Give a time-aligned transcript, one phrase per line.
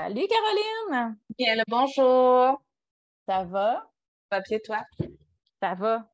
[0.00, 1.16] Salut Caroline!
[1.36, 2.62] Bien le bonjour!
[3.26, 3.90] Ça va?
[4.30, 4.80] Ça va bien toi?
[5.60, 6.08] Ça va.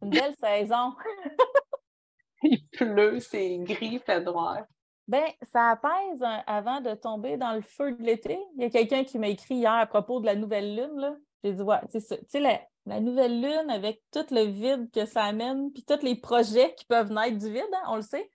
[0.00, 0.94] Une belle saison.
[2.44, 4.62] Il pleut, c'est gris, fait noir.
[5.06, 8.38] Ben, ça apaise hein, avant de tomber dans le feu de l'été.
[8.56, 10.96] Il y a quelqu'un qui m'a écrit hier à propos de la nouvelle lune.
[10.98, 11.14] Là.
[11.44, 12.16] J'ai dit, ouais, c'est ça.
[12.16, 16.02] Tu sais, la, la nouvelle lune avec tout le vide que ça amène, puis tous
[16.02, 18.30] les projets qui peuvent naître du vide, hein, on le sait.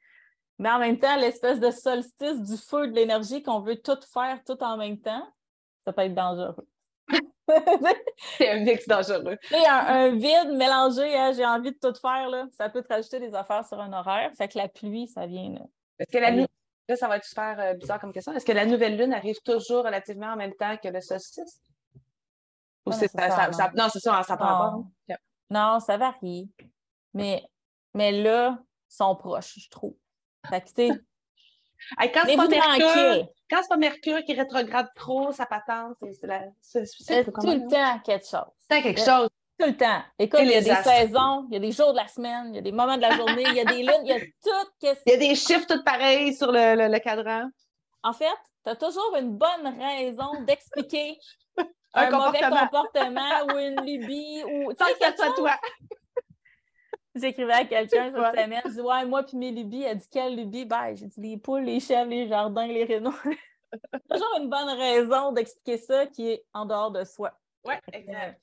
[0.59, 4.39] Mais en même temps, l'espèce de solstice du feu de l'énergie qu'on veut tout faire
[4.45, 5.27] tout en même temps,
[5.85, 6.67] ça peut être dangereux.
[8.37, 9.37] c'est un mix dangereux.
[9.51, 13.19] Un, un vide mélangé, hein, j'ai envie de tout faire, là, ça peut te rajouter
[13.19, 14.31] des affaires sur un horaire.
[14.37, 15.55] Fait que la pluie, ça vient.
[15.99, 16.47] Est-ce que la nuit,
[16.87, 18.33] là, ça va être super euh, bizarre comme question.
[18.33, 21.61] Est-ce que la nouvelle lune arrive toujours relativement en même temps que le solstice?
[22.85, 25.17] Ou c'est ça, ça, non, c'est ça, ça prend pas.
[25.49, 26.49] Non, ça varie.
[27.13, 27.43] Mais,
[27.93, 28.57] mais là,
[28.89, 29.95] ils sont proches, je trouve.
[30.49, 31.05] Fait que, tu
[31.99, 36.27] Hey, quand c'est pas, Mercure, quand c'est pas Mercure qui rétrograde trop sa patente, c'est
[36.27, 36.43] la.
[36.61, 36.85] C'est
[37.25, 38.51] tout le temps quelque chose.
[38.69, 39.29] C'est quelque chose.
[39.59, 40.01] Tout le temps.
[40.17, 42.55] Écoute, il y a des saisons, il y a des jours de la semaine, il
[42.55, 44.19] y a des moments de la journée, il y a des lunes, il y a
[44.19, 44.95] tout.
[45.05, 47.49] Il y a des chiffres tout pareils sur le, le, cadran.
[48.01, 48.25] En fait,
[48.65, 51.19] tu as toujours une bonne raison d'expliquer
[51.93, 54.73] un, mauvais comportement ou une lubie ou.
[54.73, 55.59] Tant que ça toi.
[57.15, 60.35] J'écrivais à quelqu'un cette semaine, je dis Ouais, moi puis mes lubies, elle dit quelle
[60.35, 60.65] lubie?
[60.65, 63.13] Ben, j'ai dit les poules, les chèvres, les jardins, les rénaux.
[64.09, 67.31] Toujours une bonne raison d'expliquer ça qui est en dehors de soi.
[67.65, 68.39] Oui, exact.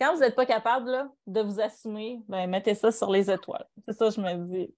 [0.00, 3.66] Quand vous n'êtes pas capable là, de vous assumer, ben mettez ça sur les étoiles.
[3.86, 4.74] C'est ça que je me dis.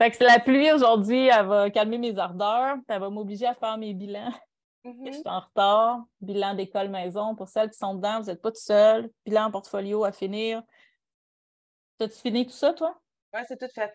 [0.00, 3.54] Fait que c'est la pluie aujourd'hui, elle va calmer mes ardeurs, elle va m'obliger à
[3.54, 4.32] faire mes bilans.
[4.84, 5.06] Mm-hmm.
[5.06, 6.04] Je suis en retard.
[6.20, 7.34] Bilan d'école maison.
[7.34, 9.10] Pour celles qui sont dedans, vous n'êtes pas tout seul.
[9.24, 10.62] Bilan portfolio à finir.
[11.98, 13.00] T'as-tu fini tout ça, toi?
[13.34, 13.92] Oui, c'est tout fait.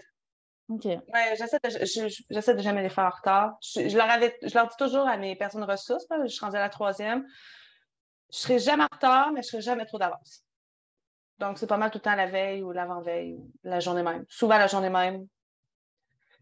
[0.69, 0.85] OK.
[0.85, 3.57] Ouais, j'essaie de, de jamais les faire en retard.
[3.61, 6.61] Je, leur avais, je leur dis toujours à mes personnes ressources, je suis rendue à
[6.61, 7.25] la troisième,
[8.31, 10.44] je ne serai jamais en retard, mais je ne serai jamais trop d'avance.
[11.40, 14.25] Donc, c'est pas mal tout le temps la veille ou l'avant-veille ou la journée même.
[14.29, 15.23] Souvent la journée même.
[15.23, 15.29] Tu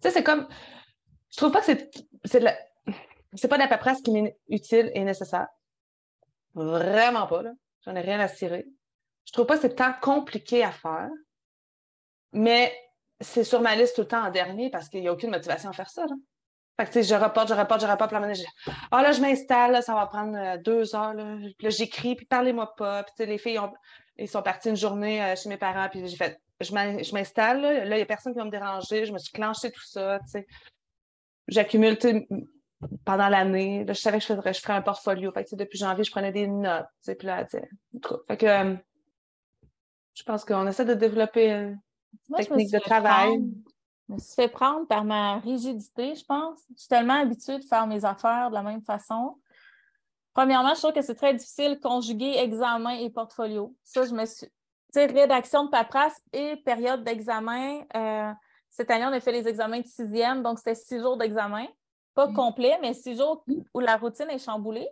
[0.01, 0.47] sais, c'est comme.
[1.31, 1.89] Je trouve pas que c'est.
[2.25, 2.55] C'est, la...
[3.33, 5.47] c'est pas de la paperasse qui m'est utile et nécessaire.
[6.53, 7.51] Vraiment pas, là.
[7.85, 8.67] J'en ai rien à cirer.
[9.25, 11.09] Je trouve pas que c'est tant compliqué à faire.
[12.33, 12.73] Mais
[13.21, 15.69] c'est sur ma liste tout le temps en dernier parce qu'il n'y a aucune motivation
[15.69, 16.05] à faire ça.
[16.79, 18.11] Fait que, je reporte, je reporte, je reporte.
[18.11, 18.33] Puis là,
[18.91, 21.13] ah, là, je m'installe, ça va prendre euh, deux heures.
[21.13, 21.35] Là.
[21.59, 23.03] Là, j'écris, puis parlez-moi pas.
[23.03, 23.59] Puis les filles,
[24.17, 27.61] ils sont parties une journée euh, chez mes parents, puis j'ai fait, je m'installe.
[27.61, 29.05] Là, il n'y a personne qui va me déranger.
[29.05, 30.19] Je me suis clenché tout ça.
[31.49, 31.97] J'accumule
[33.03, 33.85] pendant l'année.
[33.85, 35.33] je savais que je ferais, je ferais un portfolio.
[35.33, 36.85] Fait que, depuis janvier, je prenais des notes.
[37.05, 38.75] Fait que, euh,
[40.15, 41.73] je pense qu'on essaie de développer
[42.35, 43.41] technique de travail.
[44.07, 46.59] je me suis fait prendre par ma rigidité, je pense.
[46.71, 49.37] Je suis tellement habituée de faire mes affaires de la même façon.
[50.33, 53.75] Premièrement, je trouve que c'est très difficile de conjuguer examen et portfolio.
[53.83, 54.47] Ça, je me suis.
[54.47, 57.81] Tu sais, rédaction de paperasse et période d'examen.
[57.95, 58.31] Euh,
[58.69, 61.67] cette année, on a fait les examens de sixième, donc c'était six jours d'examen.
[62.15, 62.33] Pas mm.
[62.33, 63.43] complet, mais six jours
[63.73, 64.87] où la routine est chamboulée.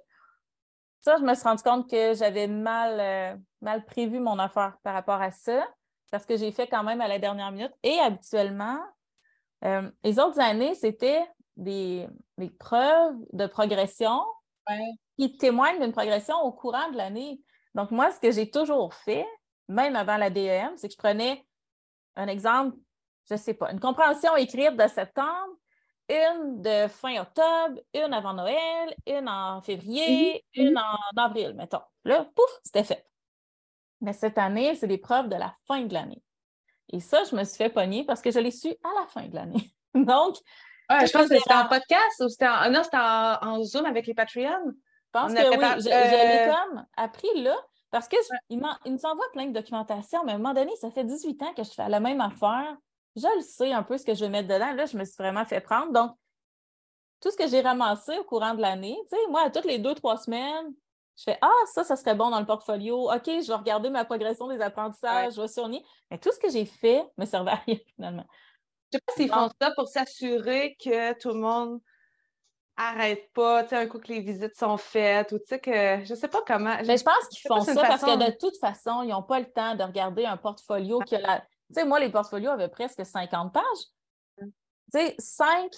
[1.02, 4.94] Ça, je me suis rendu compte que j'avais mal, euh, mal prévu mon affaire par
[4.94, 5.68] rapport à ça
[6.12, 7.74] parce que j'ai fait quand même à la dernière minute.
[7.84, 8.80] Et habituellement,
[9.64, 11.26] euh, les autres années, c'était
[11.56, 12.08] des,
[12.60, 14.22] preuves de progression
[15.18, 17.42] qui témoignent d'une progression au courant de l'année.
[17.74, 19.26] Donc, moi, ce que j'ai toujours fait,
[19.68, 21.46] même avant la DEM, c'est que je prenais
[22.16, 22.78] un exemple,
[23.28, 25.58] je ne sais pas, une compréhension écrite de septembre,
[26.10, 31.82] une de fin octobre, une avant Noël, une en février, une en avril, mettons.
[32.06, 33.06] Là, pouf, c'était fait.
[34.02, 36.22] Mais cette année, c'est des preuves de la fin de l'année.
[36.90, 39.28] Et ça, je me suis fait pogner parce que je l'ai su à la fin
[39.28, 39.74] de l'année.
[39.94, 40.38] Donc,
[40.90, 42.70] je pense que c'était en podcast ou c'était en...
[42.70, 44.72] Non, c'était en, Zoom avec les Patreons.
[44.72, 45.82] Je pense que oui.
[45.82, 47.56] Je, l'ai euh, comme appris là
[47.92, 48.20] parce qu'ils
[48.50, 51.54] il nous envoient plein de documentation, mais à un moment donné, ça fait 18 ans
[51.54, 52.76] que je fais la même affaire.
[53.16, 54.74] Je le sais un peu ce que je vais mettre dedans.
[54.74, 55.92] Là, je me suis vraiment fait prendre.
[55.92, 56.12] Donc,
[57.22, 59.96] tout ce que j'ai ramassé au courant de l'année, tu sais, moi, toutes les deux,
[59.96, 60.74] trois semaines,
[61.18, 63.12] je fais Ah, ça, ça serait bon dans le portfolio.
[63.12, 65.84] OK, je vais regarder ma progression des apprentissages, je vais surligner.
[66.12, 68.26] Mais tout ce que j'ai fait me servait à rien finalement.
[68.94, 71.82] Je ne sais pas s'ils font ça pour s'assurer que tout le monde
[72.78, 76.06] arrête pas, tu sais, un coup que les visites sont faites, ou tu sais, que
[76.06, 76.78] je sais pas comment.
[76.86, 79.52] Mais je pense qu'ils font ça parce que de toute façon, ils n'ont pas le
[79.52, 81.40] temps de regarder un portfolio qui a la.
[81.40, 83.64] Tu sais, moi, les portfolios avaient presque 50 pages.
[84.40, 84.46] Mm.
[84.46, 85.72] Tu sais, cinq,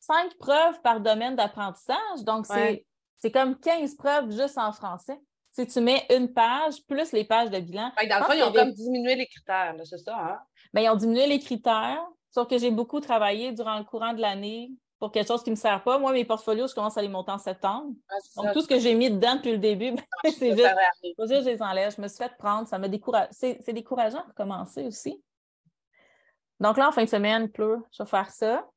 [0.00, 2.24] cinq preuves par domaine d'apprentissage.
[2.24, 2.84] Donc, c'est
[3.24, 5.18] c'est comme 15 preuves juste en français.
[5.50, 7.90] Si tu mets une page plus les pages de bilan.
[8.06, 10.38] dans le fond, ils ont comme diminué les critères, c'est ça, hein?
[10.74, 14.20] Bien, ils ont diminué les critères, sauf que j'ai beaucoup travaillé durant le courant de
[14.20, 15.98] l'année pour quelque chose qui ne me sert pas.
[15.98, 17.94] Moi, mes portfolios, je commence à les monter en septembre.
[18.10, 18.52] Ah, Donc, ça.
[18.52, 20.74] tout ce que j'ai mis dedans depuis le début, ben, Ça, c'est juste,
[21.16, 21.94] faut juste que je les enlève.
[21.96, 23.28] Je me suis fait prendre, ça m'a découragé.
[23.32, 25.24] C'est décourageant de recommencer aussi.
[26.60, 28.68] Donc là, en fin de semaine, pleut, je vais faire ça.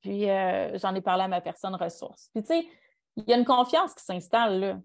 [0.00, 2.30] Puis euh, j'en ai parlé à ma personne ressource.
[2.32, 2.68] Puis tu sais,
[3.16, 4.80] il y a une confiance qui s'installe là.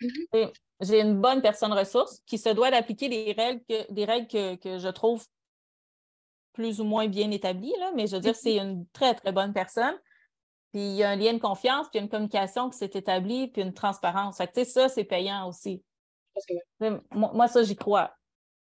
[0.00, 0.10] Mhm.
[0.34, 4.28] Et J'ai une bonne personne ressource qui se doit d'appliquer des règles, que, des règles
[4.28, 5.24] que, que je trouve
[6.52, 9.52] plus ou moins bien établies, là, mais je veux dire, c'est une très, très bonne
[9.52, 9.94] personne.
[10.72, 12.78] Puis il y a un lien de confiance, puis il y a une communication qui
[12.78, 14.36] s'est établie, puis une transparence.
[14.36, 15.82] Fait que, ça, c'est payant aussi.
[16.78, 18.14] Moi, moi, ça, j'y crois.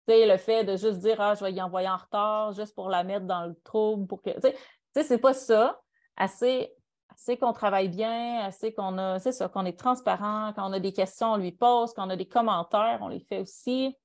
[0.09, 3.03] Le fait de juste dire, ah, je vais y envoyer en retard, juste pour la
[3.03, 4.31] mettre dans le trouble, pour que.
[4.31, 4.53] Tu
[4.95, 5.81] sais, c'est pas ça.
[6.17, 6.73] Assez,
[7.15, 9.19] assez qu'on travaille bien, assez qu'on a.
[9.19, 12.11] C'est ça, qu'on est transparent, quand on a des questions, on lui pose, quand on
[12.11, 13.97] a des commentaires, on les fait aussi.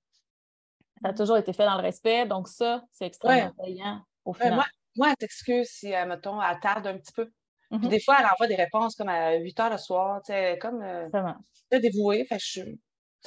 [1.01, 2.25] Ça a toujours été fait dans le respect.
[2.25, 4.53] Donc, ça, c'est extrêmement payant au final.
[4.55, 4.65] moi,
[4.95, 7.25] moi, elle t'excuse si, euh, mettons, elle tarde un petit peu.
[7.25, 7.87] Puis Mhm.
[7.89, 10.81] des fois, elle envoie des réponses comme à 8 heures le soir, tu sais, comme
[10.83, 11.35] euh, Vraiment.
[11.71, 12.25] dévouée.
[12.25, 12.61] Fait je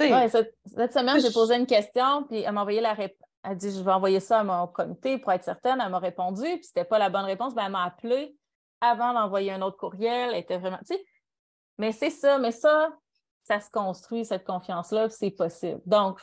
[0.00, 3.27] Ouais, cette, cette semaine, j'ai posé une question, puis elle m'a envoyé la réponse.
[3.44, 5.81] Elle a dit Je vais envoyer ça à mon comité pour être certaine.
[5.81, 7.55] Elle m'a répondu, puis c'était pas la bonne réponse.
[7.55, 8.37] Ben, elle m'a appelé
[8.91, 10.31] avant d'envoyer un autre courriel.
[10.33, 10.79] Elle était vraiment.
[10.79, 11.05] Tu sais,
[11.79, 12.91] mais c'est ça, mais ça,
[13.45, 15.81] ça se construit, cette confiance-là, c'est possible.
[15.87, 16.21] Donc,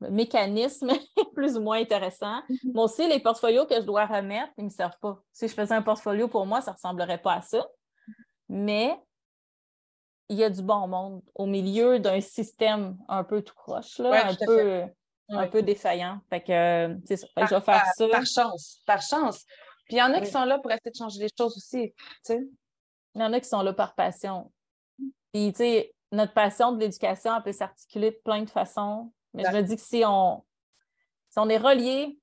[0.00, 2.40] le mécanisme est plus ou moins intéressant.
[2.48, 2.72] Mhm.
[2.74, 5.20] Moi aussi, les portfolios que je dois remettre, ils ne me servent pas.
[5.32, 7.66] Si je faisais un portfolio pour moi, ça ne ressemblerait pas à ça.
[8.48, 8.96] Mais
[10.28, 14.10] il y a du bon monde au milieu d'un système un peu tout croche, là,
[14.10, 14.82] Ouais, un, peu,
[15.30, 15.48] un Ouais.
[15.50, 16.20] peu défaillant.
[16.30, 17.26] Fait que euh, c'est ça.
[17.34, 18.08] Fait que je vais par, faire ça.
[18.08, 18.82] par chance.
[18.86, 19.44] Par chance.
[19.86, 21.92] Puis il y en a qui sont là pour essayer de changer les choses aussi.
[21.96, 22.40] Tu sais.
[23.14, 24.52] Il y en a qui sont là par passion.
[25.32, 29.12] Puis, tu sais, notre passion de l'éducation, elle peut s'articuler de plein de façons.
[29.34, 30.44] Mais je me dis que si on,
[31.30, 32.18] si on est relié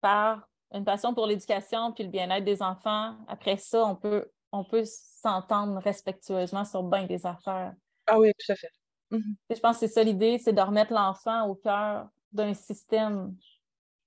[0.00, 4.64] par une passion pour l'éducation puis le bien-être des enfants, après ça, on peut, on
[4.64, 7.74] peut s'entendre respectueusement sur bien des affaires.
[8.06, 8.70] Ah oui, tout à fait.
[9.10, 9.20] Sais,
[9.56, 13.36] Je pense que c'est ça l'idée, c'est de remettre l'enfant au cœur d'un système,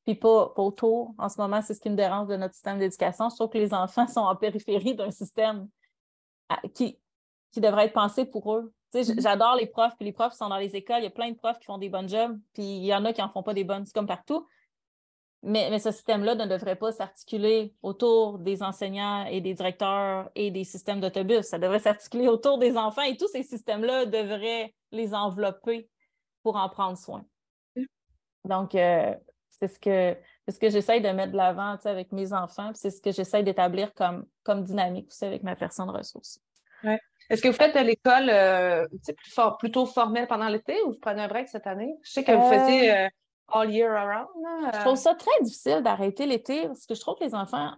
[0.08, 1.14] puis pas, pas autour.
[1.18, 3.30] En ce moment, c'est ce qui me dérange de notre système d'éducation.
[3.30, 5.68] Je trouve que les enfants sont en périphérie d'un système
[6.50, 6.98] à- qui,
[7.52, 8.74] qui devrait être pensé pour eux.
[8.94, 9.22] Tu sais, j- Mhm.
[9.22, 11.00] J'adore les profs, puis les profs sont dans les écoles.
[11.00, 13.04] Il y a plein de profs qui font des bonnes jobs, puis il y en
[13.04, 14.48] a qui en font pas des bonnes, c'est comme partout.
[15.44, 20.52] Mais, mais ce système-là ne devrait pas s'articuler autour des enseignants et des directeurs et
[20.52, 21.42] des systèmes d'autobus.
[21.46, 25.90] Ça devrait s'articuler autour des enfants et tous ces systèmes-là devraient les envelopper
[26.44, 27.26] pour en prendre soin.
[28.46, 29.14] Donc, euh,
[29.60, 30.16] c'est ce que,
[30.50, 33.94] ce que j'essaye de mettre de l'avant avec mes enfants, c'est ce que j'essaye d'établir
[33.94, 36.40] comme, comme dynamique aussi avec ma personne ressource.
[37.30, 38.86] Est-ce que vous faites de l'école euh,
[39.18, 41.94] plus plutôt formelle pendant l'été ou vous prenez un break cette année?
[42.04, 43.08] Je sais que vous Euh, faisiez euh,
[43.50, 44.28] all year around.
[44.74, 47.72] Je trouve ça très difficile d'arrêter l'été parce que je trouve que les enfants,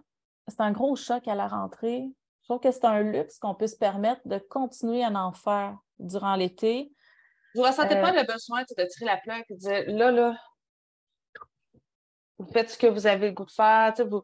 [0.46, 2.04] c'est un gros choc à la rentrée.
[2.42, 5.76] Je trouve que c'est un luxe qu'on peut se permettre de continuer à en faire
[5.98, 6.92] durant l'été.
[7.54, 10.36] Vous ressentez Euh, pas le besoin de tirer la plaque et de dire là, là,
[12.40, 14.22] vous faites ce que vous avez le goût de faire, vous.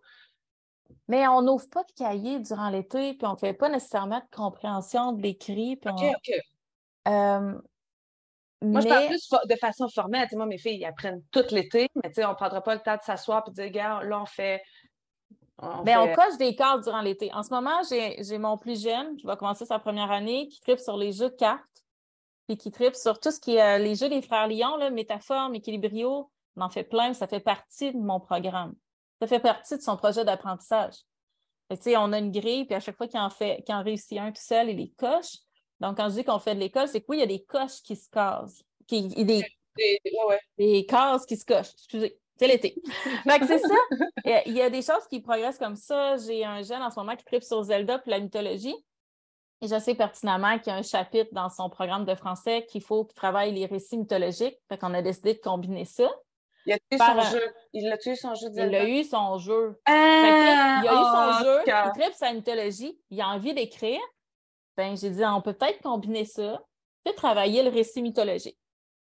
[1.08, 4.36] Mais on n'ouvre pas de cahier durant l'été, puis on ne fait pas nécessairement de
[4.36, 5.78] compréhension de l'écrit.
[5.84, 6.30] OK, on- OK.
[7.08, 7.58] euh,
[8.62, 10.26] Moi, je parle plus de façon formelle.
[10.32, 13.02] Moi, mes filles, ils apprennent tout l'été, mais on ne prendra pas le temps de
[13.02, 14.62] s'asseoir et de dire, regarde, là, on fait.
[15.58, 17.32] On Ben, on coche des cartes durant l'été.
[17.32, 20.60] En ce moment, j'ai j'ai mon plus jeune qui va commencer sa première année, qui
[20.60, 21.62] tripe sur les jeux de cartes,
[22.46, 24.90] puis qui tripe sur tout ce qui est euh, les jeux des frères Lyon, là,
[24.90, 26.30] métaphore, équilibrio.
[26.56, 28.74] On en fait plein, ça fait partie de mon programme.
[29.20, 30.94] Ça fait partie de son projet d'apprentissage.
[31.96, 34.30] On a une grille, puis à chaque fois qu'il en fait, qu'il en réussit un
[34.30, 35.36] tout seul, il les coche.
[35.80, 37.42] Donc, quand je dis qu'on fait de l'école, c'est que oui, il y a des
[37.44, 39.42] coches qui se casent, qui, il y a des,
[39.76, 40.40] des- ouais, ouais.
[40.58, 41.72] des cases qui se cochent.
[41.74, 42.80] Excusez, c'est l'été.
[43.46, 43.74] C'est ça.
[44.46, 46.16] Il y a- des choses qui progressent comme ça.
[46.18, 48.74] J'ai un jeune en ce moment qui tripe sur Zelda puis la mythologie.
[49.62, 52.82] Et je sais pertinemment qu'il y a un chapitre dans son programme de français qu'il
[52.82, 54.58] faut qu'il travaille les récits mythologiques.
[54.68, 56.08] Fait qu'on a décidé de combiner ça.
[56.66, 57.54] Il a tué Par son jeu.
[57.72, 59.80] Il a tué son jeu Il a eu son jeu.
[59.84, 61.92] Ah, que, sais, il a eu son jeu, cœur.
[61.94, 64.00] il tripe sa mythologie, il a envie d'écrire.
[64.76, 66.60] Ben, j'ai dit, on peut peut-être combiner ça,
[67.04, 68.58] puis travailler le récit mythologique.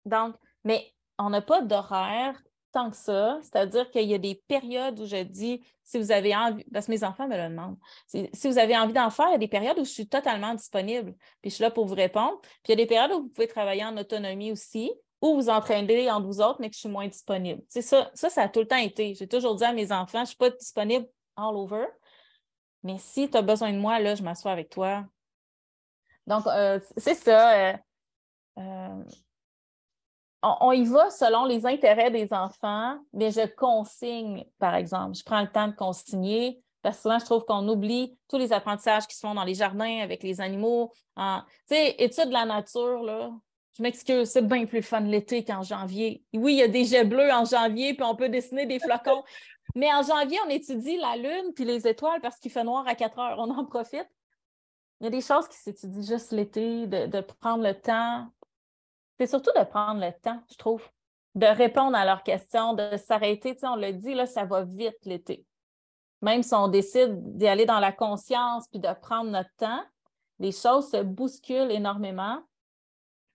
[0.04, 0.34] Donc,
[0.64, 2.38] mais on n'a pas d'horaire
[2.72, 6.34] tant que ça, c'est-à-dire qu'il y a des périodes où je dis, si vous avez
[6.34, 9.32] envie, parce que mes enfants me le demandent, si vous avez envie d'en faire, il
[9.32, 11.94] y a des périodes où je suis totalement disponible, puis je suis là pour vous
[11.94, 12.40] répondre.
[12.40, 14.92] Puis il y a des périodes où vous pouvez travailler en autonomie aussi,
[15.24, 17.62] ou vous entraîner entre vous autres, mais que je suis moins disponible.
[17.70, 19.14] C'est ça, ça, ça a tout le temps été.
[19.14, 21.86] J'ai toujours dit à mes enfants, je ne suis pas disponible all over,
[22.82, 25.06] mais si tu as besoin de moi, là, je m'assois avec toi.
[26.26, 27.70] Donc, euh, c'est ça.
[27.70, 27.76] euh,
[28.58, 29.04] euh,
[30.42, 35.16] on, y va selon les intérêts des enfants, mais je consigne, par exemple.
[35.16, 38.52] Je prends le temps de consigner Parce que souvent, je trouve qu'on oublie tous les
[38.52, 40.92] apprentissages qui se font dans les jardins avec les animaux.
[41.16, 41.22] Tu
[41.64, 43.30] sais, études de la nature, là,
[43.76, 46.24] je m'excuse, c'est bien plus fun l'été qu'en janvier.
[46.32, 49.24] Oui, il y a des jets bleus en janvier, puis on peut dessiner des flocons.
[49.74, 52.94] Mais en janvier, on étudie la lune puis les étoiles parce qu'il fait noir à
[52.94, 53.38] 4 heures.
[53.38, 54.08] On en profite.
[55.00, 58.28] Il y a des choses qui s'étudient juste l'été, de, prendre le temps.
[59.18, 60.88] C'est surtout de prendre le temps, je trouve,
[61.34, 63.56] de répondre à leurs questions, de s'arrêter.
[63.56, 65.44] Tu on le dit, là, ça va vite l'été.
[66.22, 69.82] Même si on décide d'y aller dans la conscience puis de prendre notre temps,
[70.38, 72.40] les choses se bousculent énormément.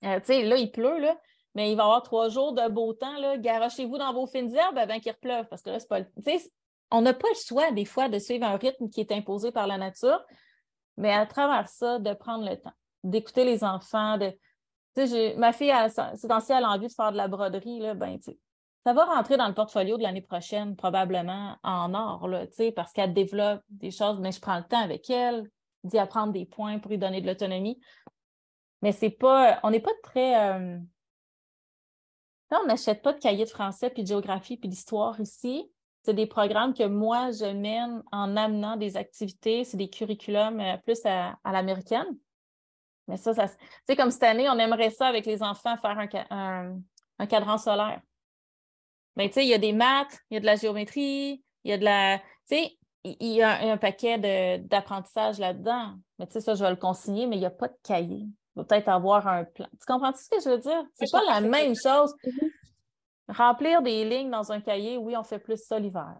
[0.05, 1.17] Euh, là, il pleut, là,
[1.55, 3.37] mais il va y avoir trois jours de beau temps.
[3.37, 6.01] Garochez-vous dans vos fines herbes avant qu'il repleuve, parce que là, c'est pas
[6.91, 9.67] On n'a pas le choix, des fois, de suivre un rythme qui est imposé par
[9.67, 10.23] la nature,
[10.97, 14.17] mais à travers ça, de prendre le temps, d'écouter les enfants.
[15.37, 15.73] Ma fille,
[16.15, 18.17] c'est ainsi, elle a envie de faire de la broderie, là, ben,
[18.85, 23.13] ça va rentrer dans le portfolio de l'année prochaine, probablement en or, là, parce qu'elle
[23.13, 25.49] développe des choses, mais je prends le temps avec elle,
[25.83, 27.79] d'y apprendre des points pour lui donner de l'autonomie.
[28.81, 30.39] Mais c'est pas, on n'est pas très.
[30.39, 30.77] Euh,
[32.51, 35.71] on n'achète pas de cahiers de français, puis de géographie, puis d'histoire ici.
[36.03, 39.63] C'est des programmes que moi, je mène en amenant des activités.
[39.65, 42.17] C'est des curriculums euh, plus à, l'américaine.
[43.07, 43.47] Mais ça, ça
[43.87, 45.97] c'est comme cette année, on aimerait ça avec les enfants faire
[46.29, 46.77] un,
[47.19, 48.01] un, cadran solaire.
[49.15, 51.43] Mais ben, tu sais, il y a des maths, il y a de la géométrie,
[51.63, 52.19] il y a de la.
[52.47, 55.95] Tu sais, il y a un, paquet d'apprentissage là-dedans.
[56.17, 58.27] Mais tu sais, ça, je vais le consigner, mais il n'y a pas de cahier
[58.63, 59.67] peut-être avoir un plan.
[59.71, 60.83] Tu comprends ce que je veux dire?
[60.95, 62.13] C'est pas la même chose.
[62.23, 62.49] Mhm.
[63.29, 66.15] Remplir des lignes dans un cahier, oui, on fait plus ça l'hiver.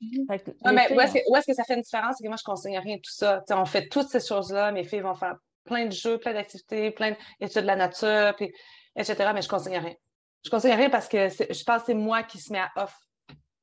[0.00, 0.26] Mhm.
[0.72, 2.16] mais où est-ce que, ça fait une différence?
[2.18, 3.42] C'est que moi, je ne conseille rien de tout ça.
[3.50, 4.72] on fait toutes ces choses-là.
[4.72, 8.52] Mes filles vont faire plein de jeux, plein d'activités, plein d'études de la nature, puis,
[8.96, 9.30] etc.
[9.34, 9.94] Mais je ne conseille rien.
[10.42, 12.70] Je ne conseille rien parce que je pense que c'est moi qui se mets à
[12.76, 12.94] off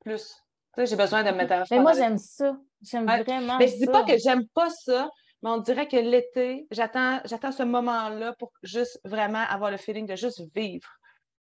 [0.00, 0.36] plus.
[0.76, 1.68] j'ai besoin de me mettre à off.
[1.70, 2.56] Mais moi, j'aime ça.
[2.82, 5.08] J'aime vraiment mais je dis pas que j'aime pas ça,
[5.42, 10.06] mais on dirait que l'été, j'attends, j'attends ce moment-là pour juste vraiment avoir le feeling
[10.06, 10.88] de juste vivre.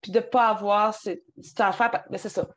[0.01, 1.23] Puis de ne pas avoir cette,
[1.59, 2.03] affaire.
[2.09, 2.47] Mais c'est ça.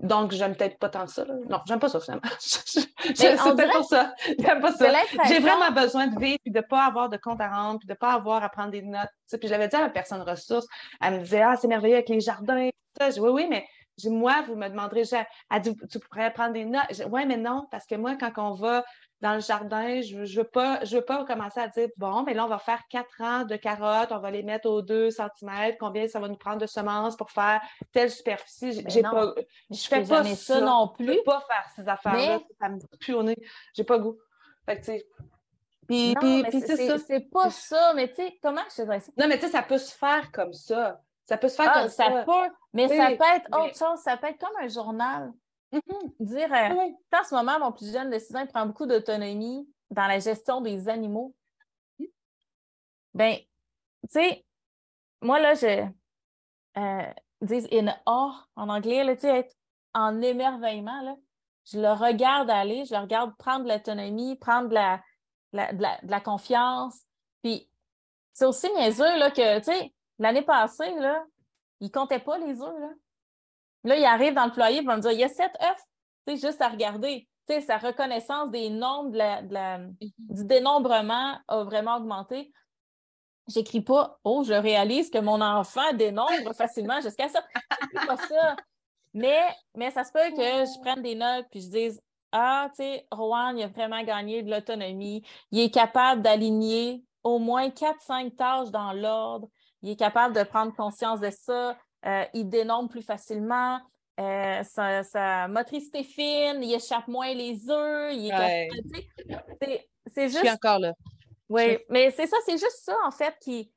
[0.00, 1.24] Donc, j'aime peut-être pas tant ça.
[1.24, 1.34] Là.
[1.48, 2.28] Non, j'aime pas ça finalement.
[2.38, 4.14] c'est peut-être pour ça.
[4.38, 4.92] J'aime pas ça.
[5.26, 7.86] J'ai vraiment besoin de vivre puis de ne pas avoir de compte à rendre puis
[7.86, 9.08] de ne pas avoir à prendre des notes.
[9.28, 10.66] Puis j'avais dit à la personne ressource,
[11.00, 12.68] elle me disait Ah, c'est merveilleux avec les jardins.
[13.00, 13.66] Je oui, oui, mais
[14.08, 15.02] moi, vous me demanderez,
[15.50, 17.02] elle dit, tu pourrais prendre des notes.
[17.10, 18.84] Oui, mais non, parce que moi, quand on va
[19.20, 22.32] dans le jardin, je ne veux, pas, je veux pas commencer à dire bon, mais
[22.32, 25.76] là, on va faire quatre ans de carottes, on va les mettre aux deux centimètres,
[25.78, 27.60] combien ça va nous prendre de semences pour faire
[27.92, 28.82] telle superficie.
[28.88, 29.34] J'ai pas,
[29.70, 31.06] je fais pas ça, non plus.
[31.06, 33.36] Je peux pas faire ces affaires-là, ça me pue au nez.
[33.74, 34.16] J'ai pas goût.
[34.64, 35.06] Fait que, tu sais.
[35.86, 36.44] Puis, puis,
[37.06, 39.12] c'est pas ça, mais tu sais, comment je te dirais ça?
[39.16, 41.00] Non, mais tu sais, ça peut se faire comme ça.
[41.24, 42.04] Ça peut se faire ah, comme ça.
[42.04, 43.98] Ça peut, mais ça peut être autre chose.
[44.02, 45.32] Ça peut être comme un journal.
[45.72, 46.12] Mm-hmm.
[46.20, 49.68] Dire, euh, en ce moment, mon plus jeune de 6 ans, il prend beaucoup d'autonomie
[49.90, 51.34] dans la gestion des animaux.
[53.14, 53.44] Ben, tu
[54.10, 54.44] sais,
[55.20, 55.86] moi, là, je
[56.78, 57.12] euh,
[57.42, 59.54] dis in awe en anglais, là, tu sais, être
[59.94, 61.16] en émerveillement, là.
[61.66, 65.02] Je le regarde aller, je le regarde prendre de l'autonomie, prendre de la,
[65.52, 67.00] de, la, confiance.
[67.42, 67.70] Puis,
[68.32, 71.24] c'est aussi niaiseux, là, que, tu sais, l'année passée, là,
[71.80, 72.96] il comptait pas les œufs,
[73.84, 73.96] là.
[73.96, 75.86] Il arrive dans le ployer, il va me dire, il y a sept œufs.
[76.26, 77.28] Tu sais, juste à regarder.
[77.48, 79.96] Tu sais, sa reconnaissance des nombres, mhm.
[80.18, 82.52] du dénombrement a vraiment augmenté.
[83.48, 87.42] J'écris pas, oh, je réalise que mon enfant dénombre facilement jusqu'à ça.
[88.06, 88.56] pas ça.
[89.12, 89.42] Mais,
[89.74, 92.00] mais ça se peut que je prenne des notes puis je dise,
[92.32, 95.24] ah, tu sais, Rowan, il a vraiment gagné de l'autonomie.
[95.50, 99.48] Il est capable d'aligner au moins quatre, cinq tâches dans l'ordre.
[99.82, 101.76] Il est capable de prendre conscience de ça.
[102.06, 103.80] Euh, il dénombre plus facilement,
[104.18, 108.68] euh, sa, motricité fine, il échappe moins les œufs, il est
[110.06, 110.38] c'est juste.
[110.38, 110.92] Je suis encore là.
[111.48, 113.72] Oui, mais c'est ça, c'est juste ça, en fait, qui.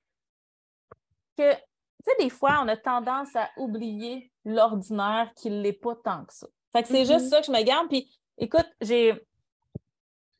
[1.38, 1.60] que, tu
[2.06, 6.34] sais, des fois, on a tendance à oublier l'ordinaire qui ne l'est pas tant que
[6.34, 6.48] ça.
[6.72, 7.30] Fait que c'est juste mm-hmm.
[7.30, 7.88] ça que je me garde.
[7.88, 9.14] Puis, écoute, j'ai.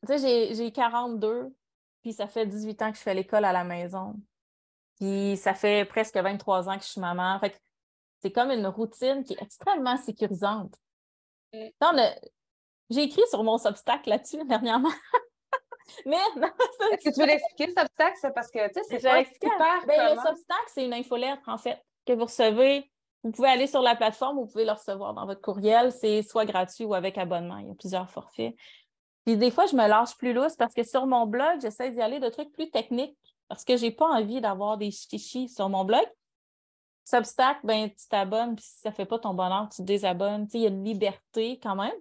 [0.06, 1.54] Tu sais, j'ai 42,
[2.02, 4.14] puis ça fait 18 ans que je fais l'école à la maison.
[4.96, 7.38] Puis ça fait presque 23 ans que je suis maman.
[7.40, 7.56] Fait que
[8.24, 10.74] c'est comme une routine qui est extrêmement sécurisante.
[11.52, 11.68] Mm.
[12.88, 14.92] J'ai écrit sur mon obstacle là-dessus dernièrement.
[16.06, 16.48] Mais non,
[16.90, 18.32] Est-ce que tu veux l'expliquer, cet obstacle?
[18.34, 22.14] Parce que, tu sais, c'est super ben, Le obstacle, c'est une infolettre, en fait, que
[22.14, 22.90] vous recevez.
[23.22, 25.92] Vous pouvez aller sur la plateforme, vous pouvez le recevoir dans votre courriel.
[25.92, 27.58] C'est soit gratuit ou avec abonnement.
[27.58, 28.54] Il y a plusieurs forfaits.
[29.26, 32.00] Puis des fois, je me lâche plus lousse parce que sur mon blog, j'essaie d'y
[32.00, 35.68] aller de trucs plus techniques parce que je n'ai pas envie d'avoir des chichis sur
[35.68, 36.04] mon blog.
[37.04, 40.48] Substack, ben, tu t'abonnes, puis si ça ne fait pas ton bonheur, tu te désabonnes.
[40.54, 41.94] il y a une liberté quand même.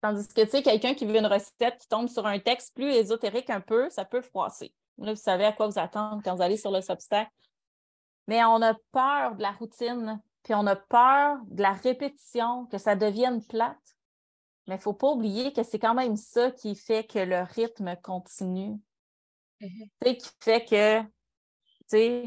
[0.00, 2.90] Tandis que, tu sais, quelqu'un qui veut une recette qui tombe sur un texte plus
[2.90, 4.72] ésotérique un peu, ça peut froisser.
[4.98, 7.28] Là, vous savez à quoi vous attendre quand vous allez sur le Substack.
[8.26, 12.78] Mais on a peur de la routine, puis on a peur de la répétition, que
[12.78, 13.76] ça devienne plate.
[14.66, 17.42] Mais il ne faut pas oublier que c'est quand même ça qui fait que le
[17.42, 18.78] rythme continue.
[19.60, 20.16] Mm-hmm.
[20.16, 21.02] Qui fait que,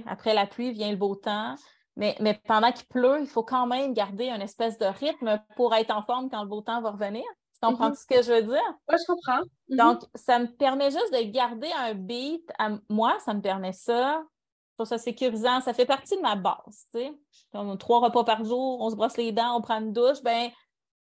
[0.08, 1.56] après la pluie vient le beau temps.
[1.98, 5.76] Mais, mais pendant qu'il pleut, il faut quand même garder une espèce de rythme pour
[5.76, 7.24] être en forme quand le beau temps va revenir.
[7.54, 8.02] Tu comprends mm-hmm.
[8.02, 8.74] ce que je veux dire?
[8.90, 9.42] Oui, je comprends.
[9.70, 9.76] Mm-hmm.
[9.78, 12.50] Donc, ça me permet juste de garder un beat.
[12.58, 14.24] À moi, ça me permet ça.
[14.24, 15.60] Je trouve ça sécurisant.
[15.62, 16.88] Ça fait partie de ma base.
[16.94, 17.14] Tu sais.
[17.52, 20.24] Comme trois repas par jour, on se brosse les dents, on prend une douche.
[20.24, 20.50] Ben,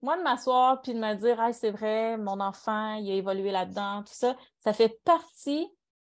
[0.00, 3.52] moi, de m'asseoir puis de me dire, ah, c'est vrai, mon enfant, il a évolué
[3.52, 5.68] là-dedans, tout ça, ça fait partie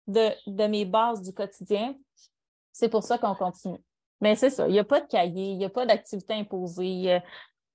[0.08, 1.94] de, mes bases du quotidien.
[2.72, 3.78] C'est pour ça qu'on continue.
[4.20, 7.20] Mais c'est ça, il n'y a pas de cahier, il n'y a pas d'activité imposée.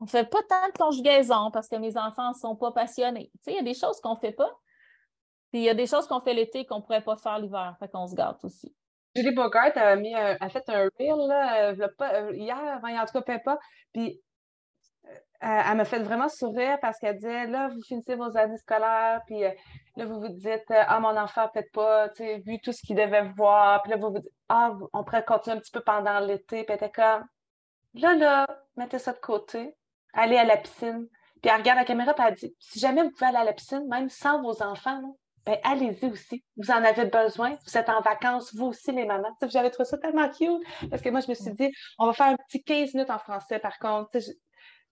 [0.01, 3.31] On ne fait pas tant de conjugaison parce que mes enfants ne sont pas passionnés.
[3.47, 4.51] Il y a des choses qu'on ne fait pas.
[5.51, 7.75] Puis il y a des choses qu'on fait l'été qu'on ne pourrait pas faire l'hiver.
[7.79, 8.75] Fait qu'on se gâte aussi.
[9.15, 13.39] Julie Bogart a, mis a fait un reel euh, euh, hier, avant, en tout cas,
[13.39, 13.59] pas.
[13.93, 14.32] Puis euh,
[15.43, 19.43] elle m'a fait vraiment sourire parce qu'elle disait là, vous finissez vos années scolaires, puis
[19.43, 19.51] euh,
[19.97, 22.81] là, vous vous dites euh, ah, mon enfant peut-être pas, tu sais, vu tout ce
[22.81, 25.81] qu'il devait voir, puis là, vous vous dites ah, on pourrait continuer un petit peu
[25.81, 27.25] pendant l'été, puis elle était comme
[27.95, 29.75] là, là, mettez ça de côté,
[30.13, 31.07] allez à la piscine.
[31.41, 33.53] Puis elle regarde la caméra, puis elle dit si jamais vous pouvez aller à la
[33.53, 35.01] piscine, même sans vos enfants,
[35.45, 36.41] ben, allez-y aussi.
[36.55, 37.57] Vous en avez besoin.
[37.67, 39.35] Vous êtes en vacances, vous aussi, les mamans.
[39.49, 41.69] J'avais trouvé ça tellement cute parce que moi, je me suis dit,
[41.99, 44.17] on va faire un petit 15 minutes en français, par contre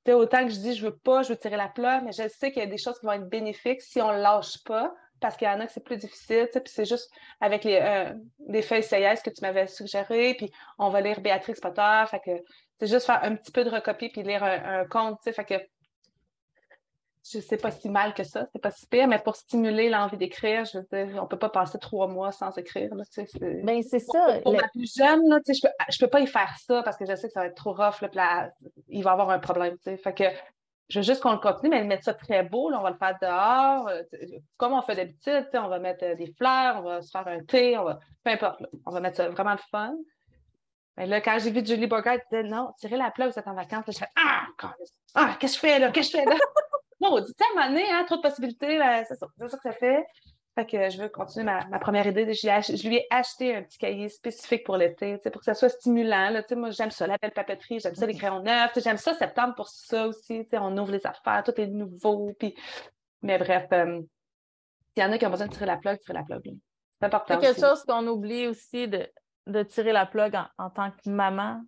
[0.10, 2.52] autant que je dis je veux pas, je veux tirer la plug, mais je sais
[2.52, 5.48] qu'il y a des choses qui vont être bénéfiques si on lâche pas, parce qu'il
[5.48, 9.22] y en a que c'est plus difficile, puis c'est juste avec les, euh, feuilles CIS
[9.24, 12.32] que tu m'avais suggéré, puis on va lire Béatrix Potter, fait que
[12.80, 15.56] c'est juste faire un petit peu de recopier puis lire un, un conte, fait que
[17.30, 20.18] je sais pas si mal que ça, c'est pas si pire, mais pour stimuler l'envie
[20.18, 22.94] d'écrire, je veux dire, on peut pas passer trois mois sans écrire.
[22.96, 23.28] Là, c'est...
[23.64, 24.40] Ben, c'est ça.
[24.44, 27.06] Pour, ma plus jeune, là, je peux, je peux pas y faire ça parce que
[27.06, 28.52] je sais que ça va être trop rough, là,
[28.88, 29.78] il va avoir un problème.
[29.84, 30.24] Fait que
[30.92, 32.98] je veux juste qu'on le continue, mais mettre ça très beau, là, on va le
[32.98, 34.04] faire dehors, euh,
[34.58, 37.42] comme on fait d'habitude, on va mettre euh, des fleurs, on va se faire un
[37.44, 39.96] thé, on va, peu importe, on va mettre ça vraiment le fun.
[40.98, 43.48] Mais là, quand j'ai vu Julie Bogart, elle disait non, tirez la plaque, vous êtes
[43.48, 44.48] en vacances, je fais Ah,
[45.16, 45.92] ah qu'est-ce que je fais là?
[45.92, 46.36] Qu'est-ce que je fais là?
[47.02, 49.72] Non, dit, à un moment donné, hein, trop de possibilités, c'est ça, ça, que ça
[49.72, 50.06] fait.
[50.54, 52.32] Fait que je veux continuer ma, première idée.
[52.34, 56.30] Je, lui ai acheté un petit cahier spécifique pour l'été, pour que ça soit stimulant.
[56.30, 59.56] Là, moi, j'aime ça, la belle papeterie, j'aime ça, les crayons neufs, j'aime ça septembre
[59.56, 60.46] pour ça aussi.
[60.54, 62.34] On ouvre les affaires, tout est nouveau.
[62.38, 62.54] Puis...
[63.22, 64.02] Mais bref, euh,
[64.94, 66.42] s'il y en a qui ont besoin de tirer la plug, tirer la plug.
[67.00, 67.40] C'est important.
[67.40, 69.08] C'est quelque chose qu'on oublie aussi de,
[69.48, 71.62] de, tirer la plug en, tant que maman,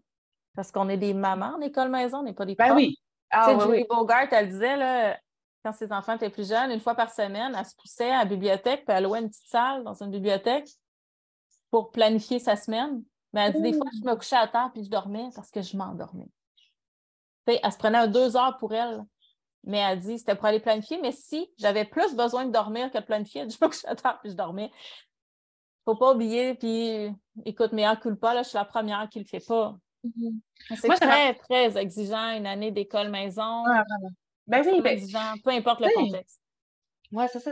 [0.56, 2.98] parce qu'on est des mamans en école maison, on n'est pas des Ben oui.
[3.32, 5.18] Ah, Julie Bogart, elle disait, là,
[5.64, 8.26] quand ses enfants étaient plus jeunes, une fois par semaine, elle se poussait à la
[8.26, 10.68] bibliothèque, puis elle louait une petite salle dans une bibliothèque
[11.72, 13.04] pour planifier sa semaine.
[13.32, 15.62] Mais elle dit, des fois, je me couchais à terre puis je dormais parce que
[15.62, 16.30] je m'endormais.
[17.48, 19.04] Elle se prenait deux heures pour elle.
[19.64, 21.00] Mais elle dit, c'était pour aller planifier.
[21.02, 24.20] Mais si j'avais plus besoin de dormir que de planifier, je me couchais à terre
[24.22, 24.72] puis je dormais.
[25.86, 27.10] Faut pas oublier, puis
[27.46, 29.76] écoute, mais en pas, là, je suis la première qui le fait pas.
[30.06, 30.40] Mm-hmm.
[30.76, 33.64] C'est très, très exigeant, une année d'école maison.
[34.48, 34.94] Ben oui, ben...
[34.94, 36.42] exigeant, peu importe le contexte.
[37.12, 37.52] Oui, c'est ça.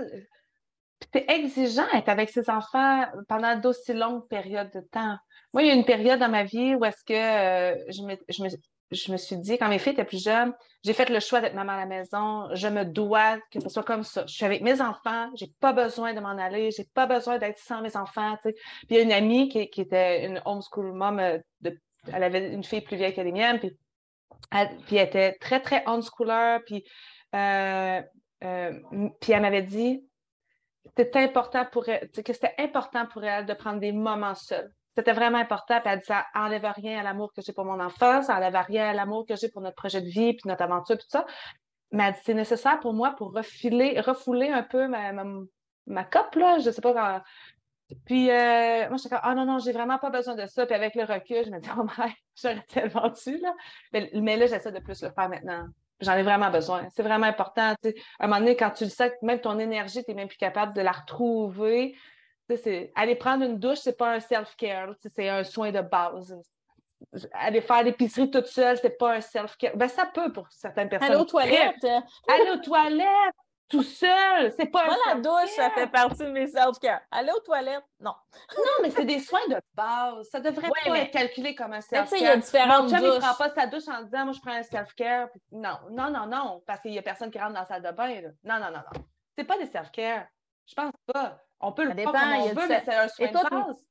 [1.14, 5.18] C'est exigeant être avec ses enfants pendant d'aussi longues périodes de temps.
[5.54, 8.16] Moi, il y a une période dans ma vie où est-ce que euh, je, me,
[8.30, 8.50] je, me,
[8.92, 11.56] je, me, suis dit, quand mes filles étaient plus jeunes, j'ai fait le choix d'être
[11.56, 12.48] maman à la maison.
[12.54, 14.26] Je me dois que ce soit comme ça.
[14.28, 17.60] Je suis avec mes enfants, j'ai pas besoin de m'en aller, j'ai pas besoin d'être
[17.60, 18.38] sans mes enfants.
[18.44, 18.54] Puis
[18.90, 21.78] il y a une amie qui, qui était une homeschool mom euh, de
[22.12, 23.78] elle avait une fille plus vieille que les miennes, puis
[24.52, 26.84] elle, puis elle était très, très on-schooler, puis,
[27.36, 28.02] euh,
[28.44, 30.04] euh, puis elle m'avait dit
[30.98, 34.72] c'était important pour elle, que c'était important pour elle de prendre des moments seuls.
[34.98, 35.80] C'était vraiment important.
[35.80, 38.56] Puis elle dit ça enlève rien à l'amour que j'ai pour mon enfant, ça enlève
[38.68, 41.18] rien à l'amour que j'ai pour notre projet de vie, puis notre aventure, puis tout
[41.18, 41.26] ça.
[41.92, 45.24] Mais elle dit c'est nécessaire pour moi pour refiler, refouler un peu ma, ma,
[45.88, 46.60] ma cope, là.
[46.60, 47.22] Je sais pas quand,
[48.06, 50.66] puis, euh, moi, suis comme, ah non, non, j'ai vraiment pas besoin de ça.
[50.66, 53.54] Puis, avec le recul, je me dis, oh my, j'aurais tellement dû, là.
[53.94, 55.66] Mais, là, j'essaie de plus le faire maintenant.
[56.00, 56.88] J'en ai vraiment besoin.
[56.90, 57.74] C'est vraiment important.
[57.74, 60.38] À un moment donné, quand tu le sais, même ton énergie, tu n'es même plus
[60.38, 61.96] capable de la retrouver.
[62.50, 66.36] C'est, aller prendre une douche, c'est pas un self-care, c'est un soin de base.
[67.34, 69.78] Aller faire l'épicerie toute seule, c'est pas un self-care.
[69.78, 71.12] Ben, ça peut pour certaines personnes.
[71.12, 71.86] Aller aux toilettes.
[71.86, 73.36] Aller aux toilettes
[73.72, 74.54] tout seul.
[74.58, 75.74] C'est pas Moi, la douche, ça self-care.
[75.74, 77.02] fait partie de mes self-care.
[77.10, 78.14] Aller aux toilettes, non.
[78.58, 80.30] Non, mais c'est des soins de base.
[80.30, 82.34] Ça devrait Ouais, pas mais- être calculé comme un Mais tu sais, il y a
[82.34, 82.38] self-care.
[82.38, 83.20] différentes Mon chum, il douches.
[83.20, 85.30] prend pas sa douche en disant, moi, je prends un self-care.
[85.52, 87.92] Non, non, non, non, parce qu'il y a personne qui rentre dans la salle de
[87.92, 88.22] bain.
[88.22, 88.30] là.
[88.44, 89.02] Non, non, non, non.
[89.38, 90.26] C'est pas des self-care.
[90.68, 91.40] Je pense pas.
[91.60, 93.08] On peut Ça le dépend, faire comme il y on a veut, mais c'est un
[93.08, 93.86] soin de base.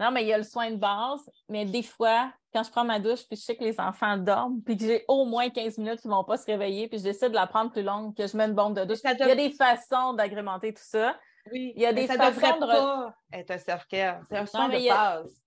[0.00, 1.28] Non, mais il y a le soin de base.
[1.48, 4.60] Mais des fois, quand je prends ma douche, puis je sais que les enfants dorment,
[4.62, 7.04] puis que j'ai au moins 15 minutes qu'ils ne vont pas se réveiller, puis je
[7.04, 8.98] décide de la prendre plus longue, que je mets une bombe de douche.
[9.04, 11.16] Il y a des façons d'agrémenter tout ça.
[11.52, 14.22] Oui, il y a des ça façons de pas être un self-care.
[14.30, 15.40] C'est un soin de a- base.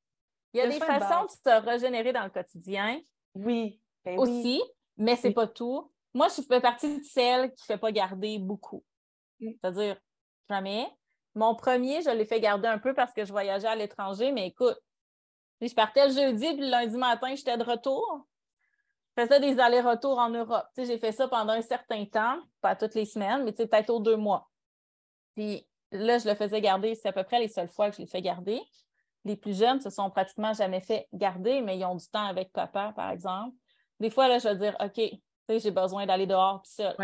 [0.54, 3.00] Il y a des de façons de se régénérer dans le quotidien
[3.36, 3.82] Oui.
[4.06, 4.30] Ben oui.
[4.30, 4.62] aussi,
[4.96, 5.34] mais c'est Oui.
[5.34, 5.92] pas tout.
[6.14, 8.84] Moi, je fais partie de celles qui ne fait pas garder beaucoup.
[9.40, 9.52] Mm.
[9.62, 9.98] C'est-à-dire,
[10.50, 10.88] jamais.
[11.38, 14.48] Mon premier, je l'ai fait garder un peu parce que je voyageais à l'étranger, mais
[14.48, 14.78] écoute,
[15.62, 18.26] je partais le jeudi, puis le lundi matin, j'étais de retour.
[19.16, 20.66] Je faisais des allers-retours en Europe.
[20.76, 24.16] J'ai fait ça pendant un certain temps, pas toutes les semaines, mais peut-être aux deux
[24.16, 24.50] mois.
[25.36, 28.02] Puis là, je le faisais garder, c'est à peu près les seules fois que je
[28.02, 28.60] l'ai fait garder.
[29.24, 32.52] Les plus jeunes se sont pratiquement jamais fait garder, mais ils ont du temps avec
[32.52, 33.56] papa, par exemple.
[34.00, 35.00] Des fois, là, je vais dire, OK,
[35.50, 36.96] j'ai besoin d'aller dehors, puis seul.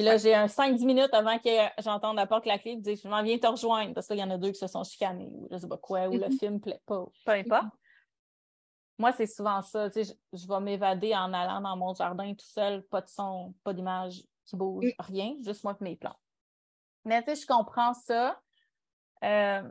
[0.00, 1.50] Puis là, j'ai un 5-10 minutes avant que
[1.82, 4.30] j'entende la porte claquer, puis dire, je m'en viens te rejoindre, parce qu'il y en
[4.30, 6.38] a deux qui se sont chicanés, ou je sais pas quoi, ou le Mhm.
[6.38, 7.66] film plaît pas, peu importe.
[8.96, 9.90] Moi, c'est souvent ça.
[9.90, 13.10] tu sais, Je, je vais m'évader en allant dans mon jardin tout seul, pas de
[13.10, 15.02] son, pas d'image qui bouge, Mm.
[15.02, 16.16] rien, juste moi et mes plantes.
[17.04, 18.40] Mais tu sais, je comprends ça.
[19.22, 19.62] Euh,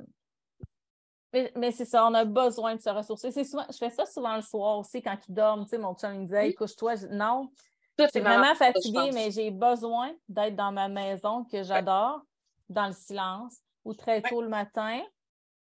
[1.34, 3.32] mais, mais c'est ça, on a besoin de se ressourcer.
[3.32, 5.64] C'est souvent, je fais ça souvent le soir aussi quand ils dorment.
[5.64, 6.94] Tu sais, mon chum il me dit Hey, couche-toi.
[7.10, 7.52] Non,
[8.04, 12.22] Je suis vraiment fatiguée, mais j'ai besoin d'être dans ma maison que j'adore,
[12.70, 15.02] dans le silence, ou très tôt le matin.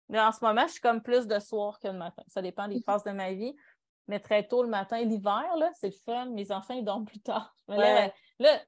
[0.10, 2.24] Mais en ce moment, je suis comme plus de soir que de matin.
[2.28, 2.74] Ça dépend Mhm.
[2.76, 3.56] des phases de ma vie.
[4.08, 6.28] Mais très tôt le matin, l'hiver, là, c'est le fun.
[6.28, 7.54] Mes enfants, ils dorment plus tard.
[7.68, 8.14] Ouais.
[8.40, 8.66] Là, tu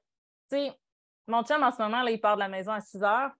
[0.50, 0.78] sais,
[1.26, 3.30] mon chum, en ce moment, là, il part de la maison à 6 heures.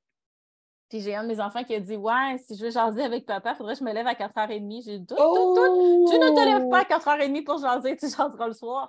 [0.88, 3.26] Puis j'ai un de mes enfants qui a dit Ouais, si je veux jaser avec
[3.26, 4.82] papa, il faudrait que je me lève à 4h30.
[4.82, 6.06] J'ai dit Tout, tout, tout.
[6.10, 8.88] Tu ne te lèves pas à 4h30 pour jaser, tu jaseras le soir.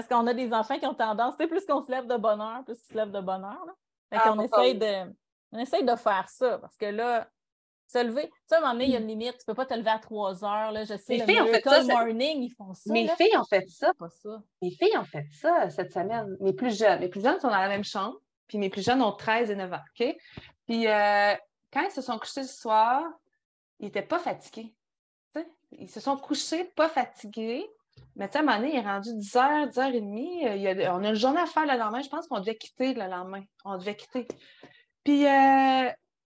[0.00, 2.16] Parce qu'on a des enfants qui ont tendance, tu sais, plus qu'on se lève de
[2.16, 3.66] bonne heure, plus ils se lèvent de bonne heure.
[3.66, 3.74] Là.
[4.08, 5.12] Fait Ah, qu'on essaye de,
[5.52, 6.56] on essaye de faire ça.
[6.58, 7.28] Parce que là,
[7.86, 9.36] se lever, tu sais, à un moment donné, il y a une limite.
[9.36, 10.72] Tu peux pas te lever à 3 heures.
[10.72, 10.84] Là.
[10.84, 12.90] Je sais, Les le filles ont fait ça, Morning, ils font ça.
[12.90, 13.14] Mes là.
[13.16, 13.92] filles ont fait ça.
[13.92, 14.42] Pas ça.
[14.62, 16.34] Mes filles ont fait ça cette semaine.
[16.40, 17.00] Mes plus jeunes.
[17.00, 18.16] Mes plus jeunes sont dans la même chambre.
[18.46, 19.82] Puis mes plus jeunes ont 13 et 9 ans.
[20.00, 20.16] OK?
[20.66, 21.34] Puis euh,
[21.74, 23.02] quand ils se sont couchés ce soir,
[23.80, 24.74] ils n'étaient pas fatigués.
[25.72, 27.68] Ils se sont couchés pas fatigués.
[28.16, 30.46] Mais tu sais, à un moment donné, il est rendu 10h, 10h30.
[30.46, 32.00] euh, il y a- on a une journée à faire le lendemain.
[32.02, 33.42] Je pense qu'on devait quitter le lendemain.
[33.64, 34.26] On devait quitter.
[35.04, 35.90] Puis euh,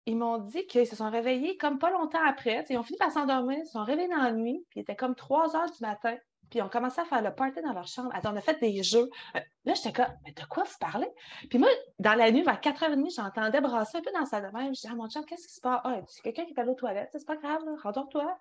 [0.08, 2.64] ils m'ont dit qu'ils se sont réveillés comme pas longtemps après.
[2.70, 4.96] Ils ont fini par s'endormir, ils se sont réveillés dans la nuit, puis il était
[4.96, 6.16] comme 3 heures du matin.
[6.52, 8.12] Puis ont commencé à faire le party dans leur chambre.
[8.14, 9.10] Attends, on a fait des jeux.
[9.36, 11.10] Euh, Là, j'étais comme, mais de quoi vous parlez?
[11.50, 14.52] Puis moi, dans la nuit, vers 4h30, j'entendais brasser un peu dans la salle de
[14.52, 14.68] bain.
[14.68, 15.82] Je dis, ah, mon chum, qu'est-ce qui se passe?
[15.84, 17.10] Ah, c'est quelqu'un qui est allé aux toilettes.
[17.14, 18.38] C'est pas grave, rendors-toi.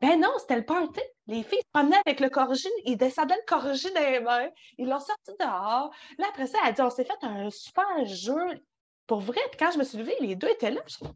[0.00, 1.00] Ben non, c'était le party.
[1.26, 4.88] Les filles se promenaient avec le corrigé, ils descendaient le corrigé dans les mains, ils
[4.88, 5.90] l'ont sorti dehors.
[6.18, 8.62] Là, après ça, elle a dit, on s'est fait un super jeu.
[9.06, 10.80] Pour vrai, puis quand je me suis levée, les deux étaient là.
[10.86, 11.10] Je dis,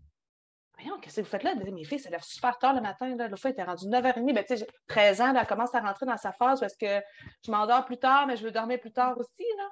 [0.78, 1.52] Voyons, qu'est-ce que vous faites là?
[1.54, 3.14] Elle dit, Mes filles se lèvent super tard le matin.
[3.14, 4.34] L'autre fois, était rendue 9h30.
[4.34, 6.76] Ben, tu sais, j'ai 13 ans, elle commence à rentrer dans sa phase où est-ce
[6.76, 7.04] que
[7.44, 9.46] je m'endors plus tard, mais je veux dormir plus tard aussi.
[9.58, 9.68] Là.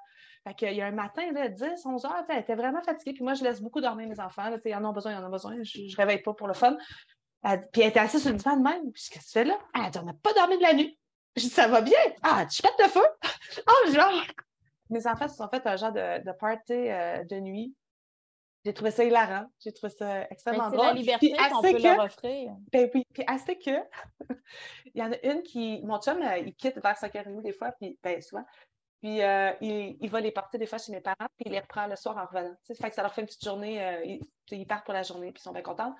[0.46, 3.12] Fait qu'il y a un matin, là, 10, 11 heures, elle était vraiment fatiguée.
[3.14, 4.48] Puis moi, je laisse beaucoup dormir mes enfants.
[4.48, 5.56] Là, ils en ont besoin, ils en ont besoin.
[5.62, 6.76] Je ne réveille pas pour le fun.
[7.42, 8.92] Elle- puis elle était assise sur le divan de même.
[8.92, 9.58] Puis, qu'est-ce que tu fais là?
[9.74, 10.98] Elle dit, on n'a pas dormi de la nuit.
[11.36, 11.98] Je dis, ça va bien.
[12.22, 13.06] Ah, tu pètes le feu?
[13.66, 14.22] Ah, genre.
[14.90, 17.74] Mes enfants se sont fait un genre de, de party euh, de nuit.
[18.64, 19.46] J'ai trouvé ça hilarant.
[19.60, 20.88] J'ai trouvé ça extrêmement c'est drôle.
[20.88, 22.52] la liberté qu'on peut que- leur offrir.
[22.72, 23.70] ben oui, puis assez que,
[24.94, 27.72] il y en a une qui, mon chum, euh, il quitte vers 5h30 des fois,
[27.72, 28.44] puis ben souvent,
[29.00, 31.60] puis euh, il, il va les porter des fois chez mes parents, puis il les
[31.60, 32.54] reprend le soir en revenant.
[32.66, 34.92] Tu sais, fait que ça leur fait une petite journée, euh, ils, ils partent pour
[34.94, 35.94] la journée, puis ils sont bien contents.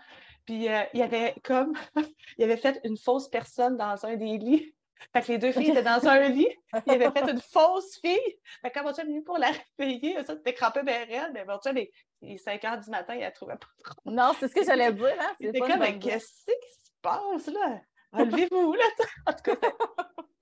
[0.46, 1.72] Puis euh, il y avait comme,
[2.38, 4.74] il avait fait une fausse personne dans un des lits.
[5.14, 6.48] Fait que les deux filles étaient dans un lit,
[6.86, 8.38] il avait fait une fausse fille.
[8.60, 11.30] Fait que quand mon chum est venu pour la réveiller, ça, c'était crampé bien raide,
[11.32, 11.88] mais mon chum, il,
[12.20, 13.98] il est 5 h du matin, il la trouvait pas trop.
[14.04, 15.16] Non, c'est ce que j'allais dire.
[15.18, 15.32] Hein?
[15.40, 17.80] C'est comme, mais qu'est-ce qui se passe là?
[18.12, 18.84] Enlevez-vous là!
[19.26, 19.68] En tout cas,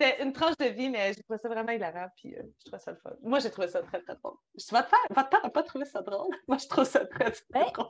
[0.01, 2.79] c'était une tranche de vie, mais j'ai trouvé ça vraiment hilarant, puis euh, je trouvais
[2.83, 3.11] ça le fun.
[3.23, 4.37] Moi, j'ai trouvé ça très, très drôle.
[4.57, 6.35] Je votre père, votre père n'a pas trouvé ça drôle.
[6.49, 7.89] Moi, je trouve ça très, très Ben, drôle.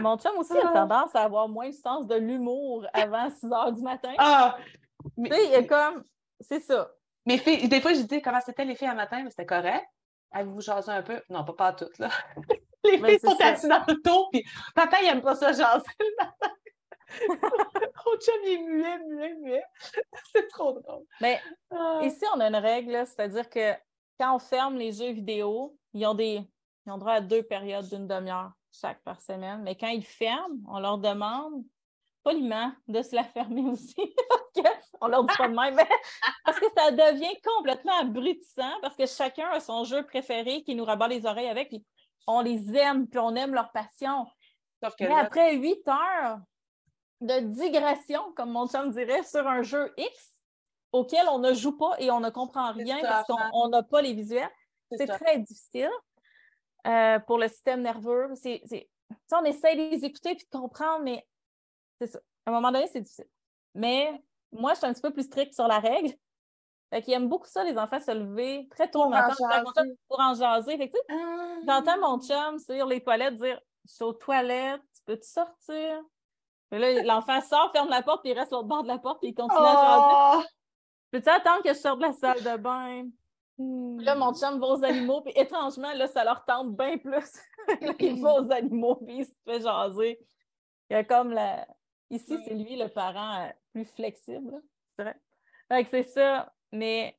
[0.00, 3.72] Mon chum aussi a tendance à avoir moins le sens de l'humour avant 6 heures
[3.72, 4.12] du matin.
[4.18, 4.56] Ah!
[5.16, 6.04] Mais, Tu sais, il est comme,
[6.40, 6.90] c'est ça.
[7.26, 9.84] mes filles, des fois, je dis comment c'était les filles à matin, mais c'était correct.
[10.32, 11.20] Avez-vous jasé un peu?
[11.28, 12.08] Non, pas, pas toutes, là.
[12.84, 15.84] Les Ben, filles sont assises dans le dos, puis papa, il aime pas ça jaser
[16.00, 16.54] le matin.
[18.24, 19.64] Chum, il est muet, muet, muet.
[20.32, 21.04] C'est trop drôle.
[21.20, 22.00] Mais Ah.
[22.02, 23.72] ici, on a une règle, c'est-à-dire que
[24.18, 26.40] quand on ferme les jeux vidéo, ils ont des.
[26.86, 29.62] ils ont droit à deux périodes d'une demi-heure chaque par semaine.
[29.62, 31.64] Mais quand ils ferment, on leur demande
[32.22, 33.96] poliment de se la fermer aussi.
[35.00, 35.76] on leur dit pas de même.
[36.44, 40.84] parce que ça devient complètement abrutissant parce que chacun a son jeu préféré qui nous
[40.84, 41.68] rabat les oreilles avec.
[41.68, 41.84] Puis
[42.26, 44.26] on les aime, puis on aime leur passion.
[45.00, 46.38] Mais après huit heures
[47.22, 50.32] de digression, comme mon chum dirait, sur un jeu X
[50.92, 54.12] auquel on ne joue pas et on ne comprend rien parce qu'on n'a pas les
[54.12, 54.50] visuels,
[54.96, 55.90] c'est très difficile
[56.86, 58.28] euh, pour le système nerveux.
[58.34, 58.62] C'est,
[59.32, 61.26] on essaie de les écouter et de comprendre, mais
[62.00, 62.18] c'est ça.
[62.44, 63.28] À un moment donné, c'est difficile.
[63.74, 66.12] Mais moi, je suis un petit peu plus stricte sur la règle.
[66.90, 69.32] Fait qu'ils aiment beaucoup ça, les enfants, se lever très tôt le matin
[70.08, 70.76] pour en jaser.
[70.76, 71.56] Fait ah.
[71.66, 76.02] j'entends mon chum sur les toilettes dire Je suis aux toilettes, tu peux-tu sortir?
[76.78, 79.30] Là, l'enfant sort, ferme la porte, puis il reste l'autre bord de la porte, puis
[79.30, 80.14] il continue à jaser.
[80.36, 80.42] Oh!
[81.10, 83.08] Peux-tu attendre que je sorte de la salle de bain?
[83.58, 87.38] Là, mon chum va aux animaux, puis étrangement, là, ça leur tente bien plus.
[88.00, 90.18] il va aux animaux, puis il se fait jaser.
[90.90, 91.66] Il y a comme la.
[92.10, 94.62] Ici, c'est lui le parent euh, plus flexible,
[94.96, 95.16] c'est vrai.
[95.68, 97.16] Fait que c'est ça mais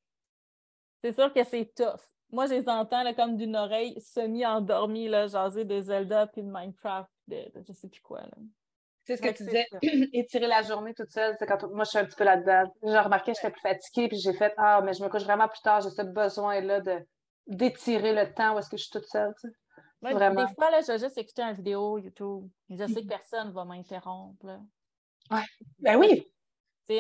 [1.04, 2.02] c'est sûr que c'est tough.
[2.32, 7.10] Moi, je les entends là, comme d'une oreille semi-endormie, jaser de Zelda puis de Minecraft,
[7.28, 8.22] de, de je sais plus quoi.
[9.06, 9.68] C'est ce que tu disais,
[10.14, 12.72] étirer la journée toute seule, c'est quand moi je suis un petit peu là-dedans.
[12.84, 15.48] J'ai remarqué que j'étais plus fatiguée, puis j'ai fait Ah, mais je me couche vraiment
[15.48, 17.06] plus tard, j'ai ce besoin-là de
[17.46, 19.34] d'étirer le temps où est-ce que je suis toute seule.
[19.42, 20.14] Tu sais.
[20.14, 20.46] vraiment.
[20.46, 22.48] Des fois, là, je vais juste écouter une vidéo YouTube.
[22.70, 24.60] Je sais que personne ne va m'interrompre.
[25.30, 25.44] Ouais.
[25.80, 26.26] Ben oui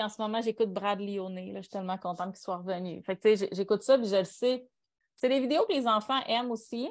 [0.01, 1.51] en ce moment, j'écoute Brad Lyonnais.
[1.55, 3.01] Je suis tellement contente qu'il soit revenu.
[3.03, 3.19] Fait
[3.51, 4.67] j'écoute ça, puis je le sais.
[5.15, 6.89] C'est des vidéos que les enfants aiment aussi,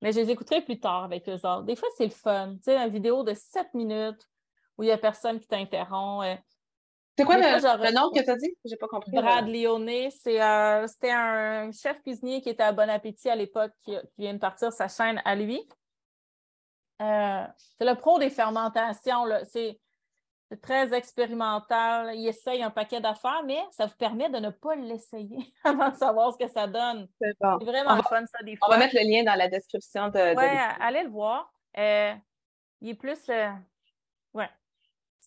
[0.00, 1.62] mais je les écouterai plus tard avec eux autres.
[1.62, 2.54] Des fois, c'est le fun.
[2.56, 4.28] Tu sais, une vidéo de 7 minutes
[4.78, 6.24] où il n'y a personne qui t'interrompt.
[6.24, 6.36] Euh.
[7.18, 8.56] C'est quoi le, nom que tu as dit?
[8.64, 9.10] J'ai pas compris.
[9.10, 13.96] Brad Lyonnais, euh, c'était un chef cuisinier qui était à Bon Appétit à l'époque, qui,
[14.18, 15.60] vient de partir sa chaîne à lui.
[17.02, 17.44] Euh,
[17.76, 19.24] c'est le pro des fermentations.
[19.50, 19.80] C'est
[20.62, 22.14] très expérimental.
[22.14, 25.96] Il essaye un paquet d'affaires, mais ça vous permet de ne pas l'essayer avant de
[25.96, 27.08] savoir ce que ça donne.
[27.20, 28.68] C'est vraiment fun, ça, des fois.
[28.68, 30.36] On va mettre le lien dans la description de.
[30.36, 31.52] Oui, allez le voir.
[31.76, 32.14] Euh,
[32.80, 33.28] il est plus.
[33.28, 33.50] Euh,
[34.34, 34.48] ouais.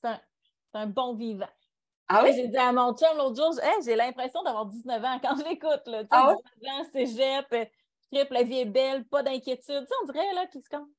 [0.04, 0.20] C'est
[0.74, 1.50] un, bon vivant.
[2.08, 2.34] Ah oui?
[2.36, 6.08] J'ai dit à mon chum l'autre jour, j'ai l'impression d'avoir 19 ans quand je l'écoute.
[6.10, 7.66] Ah 19 ans, cégep, euh,
[8.12, 9.88] triple, la vie est belle, pas d'inquiétude.
[10.02, 10.90] on dirait là, qu'il se compte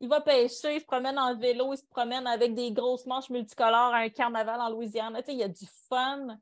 [0.00, 3.30] il va pêcher, il se promène en vélo, il se promène avec des grosses manches
[3.30, 5.14] multicolores à un carnaval en Louisiane.
[5.16, 6.38] Tu sais, il y a du fun.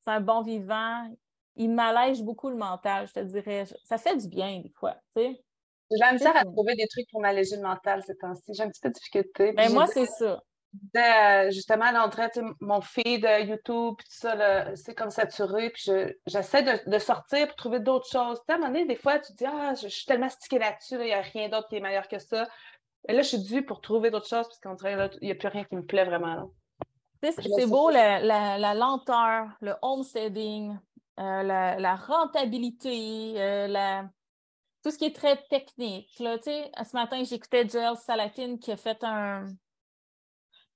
[0.00, 1.08] C'est un bon vivant.
[1.56, 3.64] Il m'allège beaucoup le mental, je te dirais.
[3.84, 4.96] Ça fait du bien des fois.
[5.14, 5.42] Tu sais.
[5.90, 8.42] J'ai la misère à trouver des trucs pour m'alléger le mental ces temps-ci.
[8.48, 9.52] J'ai un petit peu de difficulté.
[9.52, 10.42] Mais ben, moi, c'est ça.
[10.96, 12.28] Euh, justement, l'entrée,
[12.60, 15.70] mon feed de YouTube, tout ça, c'est comme saturé.
[15.70, 15.90] Puis
[16.26, 18.40] j'essaie de, sortir pour trouver d'autres choses.
[18.48, 20.96] À un moment donné, des fois, tu te dis, ah, je, suis tellement stickée là-dessus,
[20.96, 22.46] il n'y a rien d'autre qui est meilleur que ça.
[23.08, 25.34] Et là, je suis due pour trouver d'autres choses parce qu'on dirait qu'il n'y a
[25.34, 26.50] plus rien qui me plaît vraiment.
[27.22, 30.76] C'est beau la, lenteur, le homesteading,
[31.18, 34.02] euh, la, rentabilité, euh,
[34.82, 36.18] tout ce qui est très technique.
[36.20, 39.46] Là, ce matin, j'écoutais Joel Salatin qui a fait un.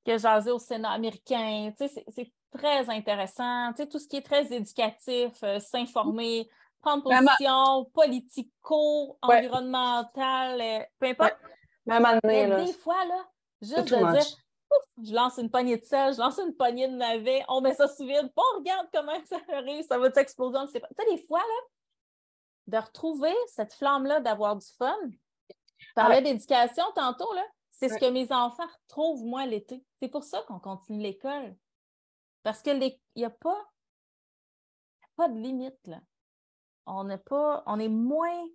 [0.05, 1.73] Qui a jasé au Sénat américain.
[1.79, 3.73] C'est très intéressant.
[3.91, 6.49] tout ce qui est très éducatif, euh, s'informer,
[6.81, 11.37] prendre position, politico, environnemental, peu importe.
[11.87, 13.25] Des fois, là,
[13.63, 14.37] juste de dire
[15.03, 17.89] je lance une poignée de sel, je lance une poignée de navet, on met ça
[17.89, 20.89] sous vide, on regarde comment ça arrive, ça va t'exploser, on ne sait pas.
[20.89, 24.97] Tu sais, des fois, là, de retrouver cette flamme-là, d'avoir du fun.
[25.79, 27.45] Je parlais d'éducation tantôt, là.
[27.81, 29.83] C'est ce que mes enfants retrouvent, moi, l'été.
[30.03, 31.57] C'est pour ça qu'on continue l'école.
[32.43, 32.79] Parce qu'il
[33.17, 33.59] n'y a pas,
[35.17, 36.03] pas de limite, là.
[36.85, 38.47] On n'est pas, on est moins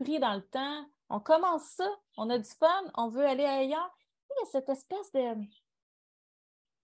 [0.00, 3.96] pris dans le temps, on commence ça, on a du fun, on veut aller ailleurs.
[4.30, 5.34] Il y a cette espèce de.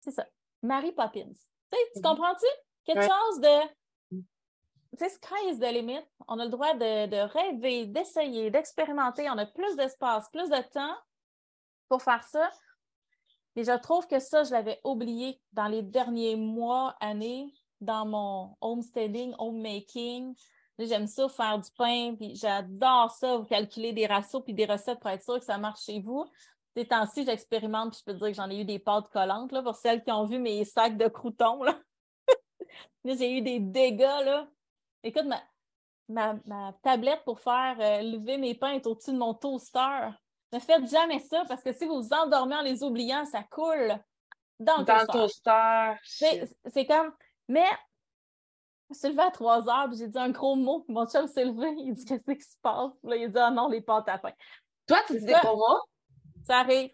[0.02, 0.28] C'est ça,
[0.62, 1.34] Mary Poppins.
[1.72, 2.04] Tu, tu mhm.
[2.04, 2.46] comprends-tu?
[2.86, 3.68] Quelque chose de.
[4.12, 6.06] Tu sais, sky is the limit.
[6.28, 9.28] On a le droit de, rêver, d'essayer, d'expérimenter.
[9.30, 10.98] On a plus d'espace, plus de temps
[11.90, 12.50] pour faire ça.
[13.56, 18.56] Et je trouve que ça, je l'avais oublié dans les derniers mois, années, dans mon
[18.62, 20.34] homesteading, homemaking.
[20.78, 25.00] J'aime ça faire du pain, puis j'adore ça, vous calculer des ratios puis des recettes
[25.00, 26.26] pour être sûr que ça marche chez vous.
[26.74, 29.62] Ces temps-ci, j'expérimente, puis je peux dire que j'en ai eu des pâtes collantes, là,
[29.62, 31.64] pour celles qui ont vu mes sacs de croutons.
[31.64, 31.78] Là.
[33.04, 34.24] j'ai eu des dégâts.
[34.24, 34.48] Là.
[35.04, 35.26] Écoute,
[36.08, 40.12] ma, ma, tablette pour faire euh, lever mes pains est au-dessus de mon toaster.
[40.52, 44.00] Ne faites jamais ça parce que si vous vous endormez en les oubliant, ça coule
[44.60, 45.94] dans le dans toaster.
[46.66, 47.14] C'est comme.
[47.48, 47.66] Mais
[48.90, 50.86] me suis levée à 3 heures, j'ai dit un gros mot.
[50.88, 52.92] Mon chum s'est levé, il dit Qu'est-ce qui se passe?
[53.04, 54.34] Là, il dit Ah non, les pâtes à pain.
[54.88, 55.80] Toi, tu disais pour moi?
[56.46, 56.90] Ça arrive.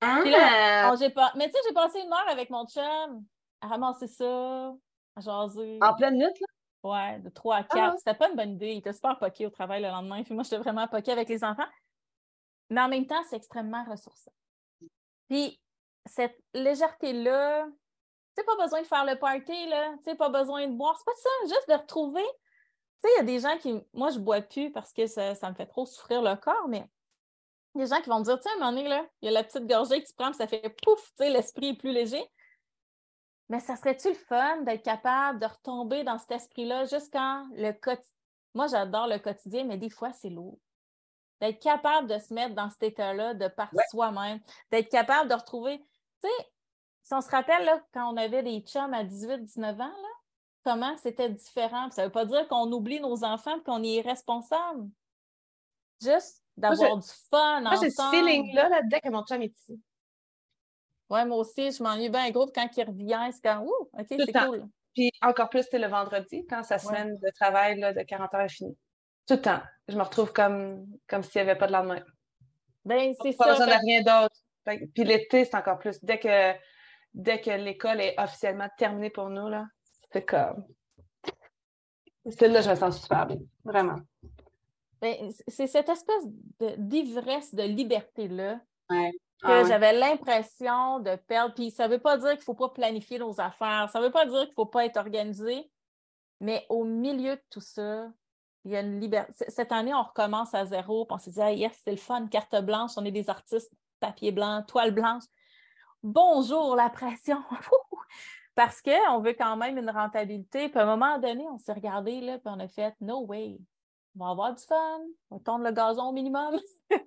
[0.00, 0.18] Ah!
[0.22, 1.32] Puis là, on- j'ai pas...
[1.34, 3.24] Mais tu sais, j'ai passé une heure avec mon chum
[3.60, 4.72] à ramasser ça,
[5.16, 5.78] à jaser.
[5.82, 6.46] En pleine nuit, là?
[6.84, 7.72] Ouais, de 3 à 4.
[7.74, 7.94] Ah.
[7.98, 8.72] C'était pas une bonne idée.
[8.72, 10.22] Il était super poqué au travail le lendemain.
[10.22, 11.66] Puis moi, j'étais vraiment poqué avec les enfants.
[12.70, 14.32] Mais en même temps, c'est extrêmement ressourçant.
[15.28, 15.60] Puis
[16.06, 17.66] cette légèreté-là,
[18.36, 19.94] tu pas besoin de faire le party, là.
[20.06, 20.96] Tu pas besoin de boire.
[20.98, 22.24] C'est pas ça, juste de retrouver.
[23.02, 23.80] Tu sais, il y a des gens qui.
[23.92, 26.88] Moi, je bois plus parce que ça, ça me fait trop souffrir le corps, mais
[27.74, 29.06] il y a des gens qui vont me dire, sais, à un moment donné, là,
[29.22, 31.30] il y a la petite gorgée que tu prends, puis ça fait pouf, tu sais,
[31.30, 32.24] l'esprit est plus léger.
[33.48, 37.72] Mais ça serait-tu le fun d'être capable de retomber dans cet esprit-là juste quand le
[37.72, 38.12] quotidien.
[38.54, 40.58] Moi, j'adore le quotidien, mais des fois, c'est lourd.
[41.40, 43.84] D'être capable de se mettre dans cet état-là, de par Ouais.
[43.90, 45.78] soi-même, d'être capable de retrouver.
[46.22, 46.46] Tu sais,
[47.02, 50.08] si on se rappelle, là, quand on avait des chums à 18-19 ans, là,
[50.64, 51.84] comment c'était différent?
[51.86, 54.88] Puis Ça ne veut pas dire qu'on oublie nos enfants et qu'on est irresponsable.
[56.02, 58.16] Juste d'avoir du fun Moi, j'ai ce ensemble.
[58.16, 59.80] feeling-là, là, dès que mon chum est ici.
[61.10, 62.46] Ouais, moi aussi, je m'ennuie bien gros.
[62.54, 64.68] Quand il revient, c'est quand, ouh, OK, c'est cool.
[64.94, 68.40] Puis encore plus, c'est le vendredi, quand sa semaine de travail là, de 40 heures
[68.42, 68.76] est finie.
[69.28, 69.60] Tout le temps.
[69.88, 72.02] Je me retrouve comme, comme s'il n'y avait pas de lendemain.
[72.84, 73.50] Ben, c'est Pas ça.
[73.52, 74.34] besoin de rien d'autre.
[74.94, 76.02] Puis l'été, c'est encore plus.
[76.02, 76.52] Dès que,
[77.14, 79.66] dès que l'école est officiellement terminée pour nous, là,
[80.12, 80.64] c'est comme.
[82.30, 83.38] Celle-là, je me sens super bien.
[83.64, 83.96] Vraiment.
[85.00, 86.24] Ben, c'est cette espèce
[86.60, 88.60] de- d'ivresse, de liberté-là
[88.90, 89.12] Ouais.
[89.40, 89.68] que Ah ouais.
[89.68, 91.54] j'avais l'impression de perdre.
[91.54, 94.04] Puis ça ne veut pas dire qu'il ne faut pas planifier nos affaires, ça ne
[94.04, 95.70] veut pas dire qu'il ne faut pas être organisé,
[96.40, 98.10] mais au milieu de tout ça,
[98.64, 99.44] il y a une liberté.
[99.48, 102.56] Cette année, on recommence à zéro, on s'est dit, ah, yes, c'est le fun, carte
[102.62, 105.24] blanche, on est des artistes, papier blanc, toile blanche.
[106.02, 107.42] Bonjour la pression!
[108.54, 110.68] Parce qu'on veut quand même une rentabilité.
[110.68, 113.58] Puis à un moment donné, on s'est regardé, là, puis on a fait No way.
[114.18, 116.58] On va avoir du fun, on va tondre le gazon au minimum.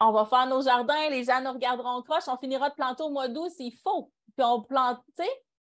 [0.00, 3.10] On va faire nos jardins, les gens nous regarderont croche, on finira de planter au
[3.10, 4.12] mois d'août s'il faut.
[4.36, 5.02] Puis on plante,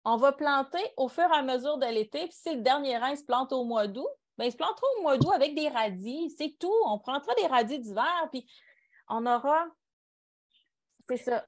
[0.04, 2.26] on va planter au fur et à mesure de l'été.
[2.26, 4.06] Puis si le dernier rein se plante au mois d'août,
[4.38, 6.30] bien, il se plantera au mois d'août avec des radis.
[6.36, 6.72] C'est tout.
[6.86, 8.46] On prendra des radis d'hiver, puis
[9.08, 9.66] on aura.
[11.08, 11.44] C'est ça.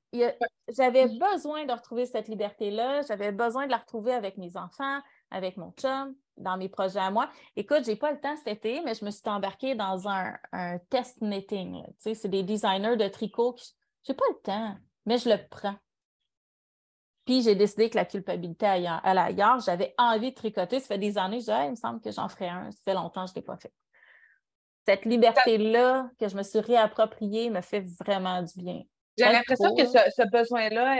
[0.68, 3.02] J'avais besoin de retrouver cette liberté-là.
[3.02, 7.10] J'avais besoin de la retrouver avec mes enfants, avec mon chum, dans mes projets à
[7.10, 7.30] moi.
[7.56, 10.36] Écoute, je n'ai pas le temps cet été, mais je me suis embarquée dans un,
[10.90, 11.82] test knitting.
[11.98, 13.56] c'est des designers de tricot.
[14.06, 15.76] Je n'ai pas le temps, mais je le prends.
[17.24, 19.60] Puis j'ai décidé que la culpabilité allait allait ailleurs.
[19.60, 20.80] J'avais envie de tricoter.
[20.80, 22.70] Ça fait des années, je disais, Hey, il me semble que j'en ferais un.
[22.70, 23.72] Ça fait longtemps que je ne l'ai pas fait.
[24.86, 28.82] Cette liberté-là que je me suis réappropriée me fait vraiment du bien.
[29.16, 30.96] J'ai l'impression que ce, ce besoin-là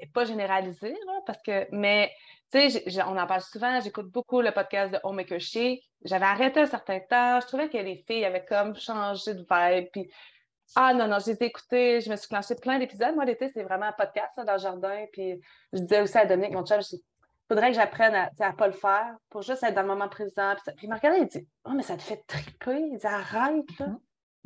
[0.00, 2.10] n'est pas généralisé, là, parce que, mais,
[2.52, 5.82] tu sais, on en parle souvent, j'écoute beaucoup le podcast de Homemaker Chic.
[6.04, 9.88] J'avais arrêté un certain temps, je trouvais que les filles avaient comme changé de vibe,
[9.92, 10.10] puis
[10.74, 13.14] ah non, non, j'ai été écoutée, je me suis clenché plein d'épisodes.
[13.14, 15.40] Moi, l'été, c'est vraiment un podcast là, dans le jardin, puis
[15.72, 17.04] je disais aussi à Dominique, mon chum, dis,
[17.48, 20.52] faudrait que j'apprenne à ne pas le faire pour juste être dans le moment présent.
[20.54, 22.80] Puis, ça- puis il me regardait, il dit, oh, mais ça te fait triper.
[22.80, 23.86] Il dit, arrête, là.
[23.86, 23.98] Mhm.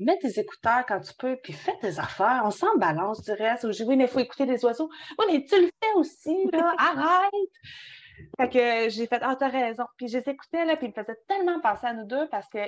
[0.03, 2.41] Mets tes écouteurs quand tu peux, puis fais tes affaires.
[2.45, 3.65] On s'en balance du reste.
[3.65, 4.89] Ou je dis, oui, mais il faut écouter les oiseaux.
[5.19, 6.75] Oui, mais tu le fais aussi, là.
[6.79, 7.33] Arrête!
[8.39, 9.85] Fait que j'ai fait, ah, t'as raison.
[9.97, 12.49] Puis je les écoutais, là, puis ils me faisaient tellement penser à nous deux parce
[12.49, 12.67] que, là,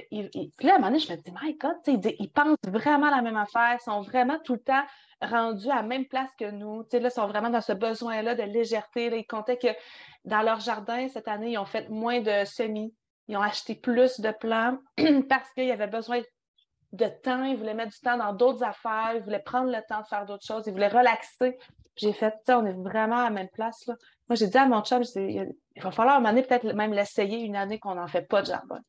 [0.73, 3.37] à un moment donné, je me dis, my God, ils, ils pensent vraiment la même
[3.37, 4.85] affaire, ils sont vraiment tout le temps
[5.21, 6.81] rendus à la même place que nous.
[6.93, 9.07] Là, ils sont vraiment dans ce besoin-là de légèreté.
[9.17, 9.69] Ils comptaient que
[10.25, 12.95] dans leur jardin, cette année, ils ont fait moins de semis.
[13.29, 14.79] Ils ont acheté plus de plants
[15.29, 16.21] parce qu'il y avait besoin
[16.93, 17.45] de temps.
[17.45, 19.13] Ils voulaient mettre du temps dans d'autres affaires.
[19.15, 20.65] Ils voulaient prendre le temps de faire d'autres choses.
[20.67, 21.59] Ils voulaient relaxer.
[21.97, 23.95] J'ai fait, tu sais, on est vraiment à la même place, là.
[24.29, 25.53] Moi, j'ai dit à mon chum, il
[25.83, 28.41] va falloir à un moment donné, peut-être même l'essayer une année qu'on n'en fait pas
[28.41, 28.81] de jardin.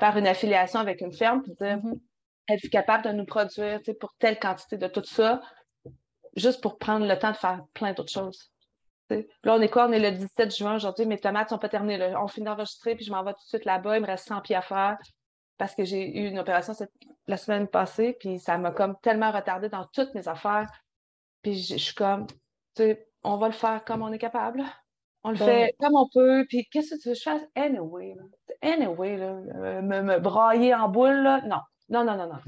[0.00, 1.80] Faire une affiliation avec une ferme, puis dire,
[2.48, 5.42] êtes-vous capable de nous produire, tu sais, pour telle quantité de tout ça,
[6.34, 8.50] juste pour prendre le temps de faire plein d'autres choses.
[9.10, 9.22] Là,
[9.54, 9.86] on est quoi?
[9.86, 11.06] On est le 17 juin aujourd'hui.
[11.06, 11.98] Mes tomates sont pas terminées.
[11.98, 12.20] là.
[12.22, 13.96] On finit d'enregistrer, puis je m'en vais tout de suite là-bas.
[13.98, 14.96] Il me reste 100 pieds à faire
[15.58, 16.92] parce que j'ai eu une opération cette-
[17.26, 20.68] la semaine passée, puis ça m'a comme tellement retardé dans toutes mes affaires.
[21.42, 22.34] Puis je je suis comme, tu
[22.76, 24.62] sais, on va le faire comme on est capable.
[25.24, 26.46] On le Ben- fait comme on peut.
[26.48, 27.42] Puis qu'est-ce que tu veux que je fasse?
[27.56, 28.16] Anyway.
[28.62, 31.40] Anyway, là, euh, me, me brailler en boule, là.
[31.42, 32.38] Non, non, non, non, non.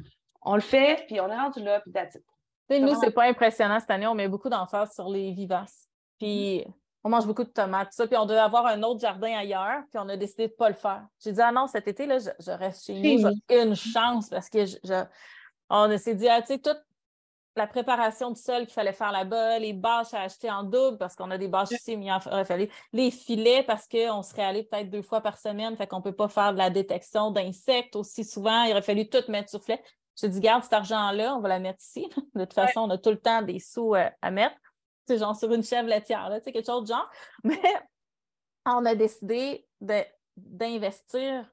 [0.43, 2.23] On le fait, puis on est rendu là, puis that's it.
[2.71, 4.07] Tu sais, nous, c'est pas impressionnant cette année.
[4.07, 5.89] On met beaucoup d'emphase sur les vivaces.
[6.19, 6.65] Puis
[7.05, 8.07] on mange beaucoup de tomates, ça.
[8.07, 9.83] Puis on devait avoir un autre jardin ailleurs.
[9.91, 11.07] Puis on a décidé de pas le faire.
[11.23, 13.23] J'ai dit, ah non, cet été, là, je, je reste chez nous.
[13.49, 15.05] J'ai une chance parce que je, je-
[15.71, 16.77] on s'est dit, ah, tu sais, tout
[17.57, 21.17] la préparation du sol qu'il fallait faire là-bas, les bâches à acheter en double parce
[21.17, 24.63] qu'on a des bâches ici, mais il aurait fallu les filets parce qu'on serait allé
[24.63, 27.97] peut-être deux fois par semaine, fait qu'on ne peut pas faire de la détection d'insectes
[27.97, 28.63] aussi souvent.
[28.63, 29.83] Il aurait fallu tout mettre sur filet.
[30.21, 32.09] Te dis, garde cet argent-là, on va la mettre ici.
[32.35, 34.55] De toute façon, on a tout le temps des sous euh, à mettre.
[35.09, 37.11] C'est genre sur une chèvre laitière, là, quelque chose de genre.
[37.45, 37.61] Mais
[38.67, 39.67] on a décidé
[40.37, 41.51] d'investir.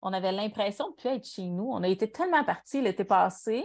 [0.00, 1.68] On avait l'impression de plus être chez nous.
[1.70, 3.62] On a été tellement partis l'été passé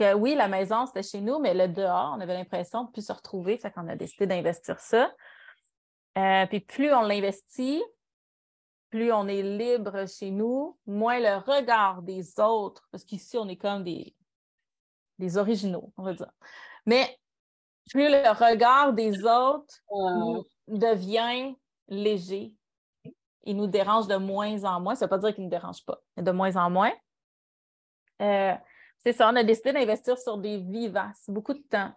[0.00, 3.06] que oui, la maison, c'était chez nous, mais le dehors, on avait l'impression de plus
[3.06, 3.58] se retrouver.
[3.58, 5.12] Fait qu'on a décidé d'investir ça.
[6.16, 7.82] Euh, puis plus on l'investit,
[8.90, 13.56] plus on est libre chez nous, moins le regard des autres, parce qu'ici, on est
[13.56, 14.14] comme des,
[15.18, 16.32] des originaux, on va dire.
[16.86, 17.18] Mais
[17.90, 19.74] plus le regard des autres
[20.66, 21.54] devient
[21.88, 22.54] léger,
[23.44, 24.94] il nous dérange de moins en moins.
[24.94, 26.92] Ça ne veut pas dire qu'il ne nous dérange pas, mais de moins en moins.
[28.20, 28.54] Euh,
[28.98, 31.92] c'est ça, on a décidé d'investir sur des vivaces, beaucoup de temps.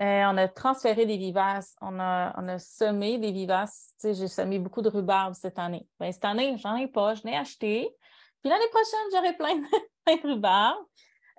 [0.00, 3.92] Euh, on a transféré des vivaces, on a, on a semé des vivaces.
[4.00, 5.86] Tu sais, j'ai semé beaucoup de rhubarbe cette année.
[5.98, 7.94] Ben, cette année, j'en ai pas, je l'ai acheté.
[8.40, 10.78] Puis l'année prochaine, j'aurai plein de, rhubarbe.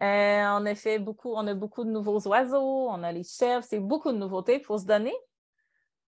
[0.02, 3.64] Euh, on a fait beaucoup, on a beaucoup de nouveaux oiseaux, on a les chèvres,
[3.64, 4.60] c'est beaucoup de nouveautés.
[4.60, 5.14] Faut se donner.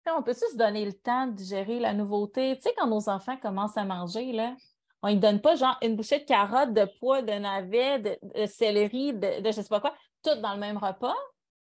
[0.07, 2.57] on peut-tu se donner le temps de gérer la nouveauté?
[2.57, 4.57] Tu sais, quand nos enfants commencent à manger, là,
[5.03, 9.13] on ne donne pas genre une bouchée de carottes, de pois, de navets, de, céleri,
[9.13, 11.17] de, je ne sais pas quoi, tout dans le même repas.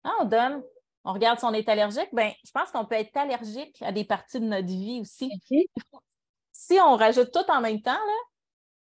[0.05, 0.63] Hein, on donne,
[1.05, 2.09] on regarde si on est allergique.
[2.13, 5.31] Ben, je pense qu'on peut être allergique à des parties de notre vie aussi.
[6.53, 8.19] Si on rajoute tout en même temps, là,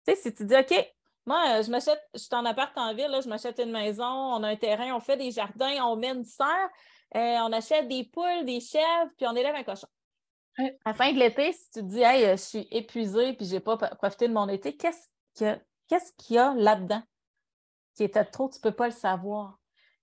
[0.06, 0.74] tu sais, si tu dis OK,
[1.26, 4.44] moi, euh, je m'achète, je suis en appart en ville, je m'achète une maison, on
[4.44, 6.70] a un terrain, on fait des jardins, on met une serre,
[7.16, 9.88] euh, on achète des poules, des chèvres, puis on élève un cochon.
[10.58, 13.54] À la fin de l'été, si tu te dis, hey, je suis épuisée puis je
[13.54, 17.04] n'ai pas profité de mon été, qu'est-ce qu'il y a, là-dedans
[17.96, 19.60] qui était trop, tu ne peux pas le savoir?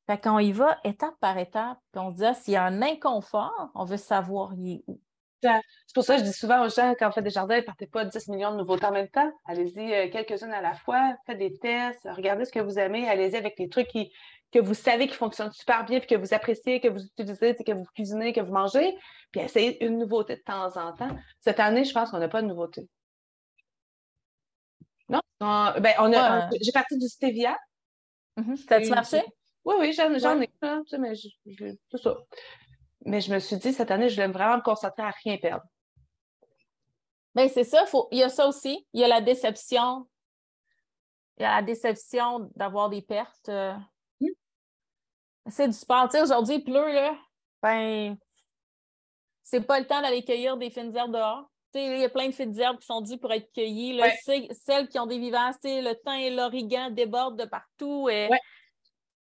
[0.06, 2.64] Fait qu'on y va étape par étape, puis on se dit, ah, s'il y a
[2.64, 5.00] un inconfort, on veut savoir il est où.
[5.42, 7.62] C'est pour ça que je dis souvent aux gens, quand on fait des jardins, ne
[7.62, 9.30] partez pas 10 millions de nouveautés en même temps.
[9.46, 13.36] Allez-y euh, quelques-unes à la fois, faites des tests, regardez ce que vous aimez, allez-y
[13.36, 14.12] avec les trucs qui,
[14.52, 17.72] que vous savez qui fonctionnent super bien, puis que vous appréciez, que vous utilisez, que
[17.72, 18.96] vous cuisinez, que vous mangez,
[19.30, 21.16] puis essayez une nouveauté de temps en temps.
[21.40, 22.88] Cette année, je pense qu'on n'a pas de nouveauté.
[25.08, 25.20] Non?
[25.40, 27.56] ben, on a, j'ai parti du stevia.
[28.36, 28.56] Mm-hmm.
[28.68, 29.22] Ça a-tu marché?
[29.64, 30.48] Oui, oui, j'en, ai,
[30.98, 32.16] mais je, tout ça.
[33.08, 35.64] Mais je me suis dit, cette année, je vais vraiment me concentrer à rien perdre.
[37.34, 37.86] Bien, c'est ça.
[37.86, 38.06] Faut...
[38.10, 38.86] Il y a ça aussi.
[38.92, 40.06] Il y a la déception.
[41.38, 43.48] Il y a la déception d'avoir des pertes.
[43.48, 43.74] Euh,
[45.46, 46.08] c'est du sport.
[46.22, 47.16] Aujourd'hui, il pleut, là.
[47.62, 48.18] Ben,
[49.42, 51.50] c'est pas le temps d'aller cueillir des fines herbes dehors.
[51.74, 53.94] il y a plein de fines herbes qui sont dues pour être cueillies.
[53.94, 54.10] Là.
[54.20, 58.10] Celles qui ont des vivaces, le thym et l'origan débordent de partout.
[58.10, 58.28] Et...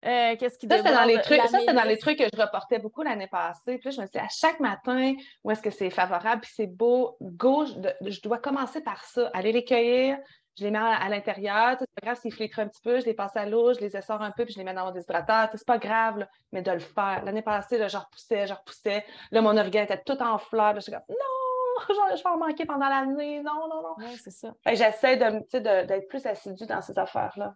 [0.05, 2.39] Euh, qu'est-ce qui ça, c'est dans les trucs, ça, c'est dans les trucs que je
[2.39, 3.77] reportais beaucoup l'année passée.
[3.77, 6.51] Puis là, je me suis dit, à chaque matin, où est-ce que c'est favorable, puis
[6.53, 7.69] c'est beau, gauche,
[8.01, 10.17] je dois commencer par ça, aller les cueillir,
[10.57, 11.75] je les mets à, l'intérieur.
[11.79, 13.95] C'est pas grave s'ils flétrent un petit peu, je les passe à l'eau, je les
[13.95, 15.49] essore un peu, puis je les mets dans mon déshydrateur.
[15.53, 17.23] C'est pas grave, mais de le faire.
[17.23, 19.05] L'année passée, là, je repoussais, je repoussais.
[19.31, 20.75] Là, mon organe était tout en fleurs.
[20.75, 21.36] Je suis comme, non,
[21.89, 23.41] je vais en manquer pendant l'année.
[23.41, 23.95] Non, non, non.
[23.97, 24.53] Oui, c'est ça.
[24.65, 27.55] J'essaie d'être plus assidue dans ces affaires-là.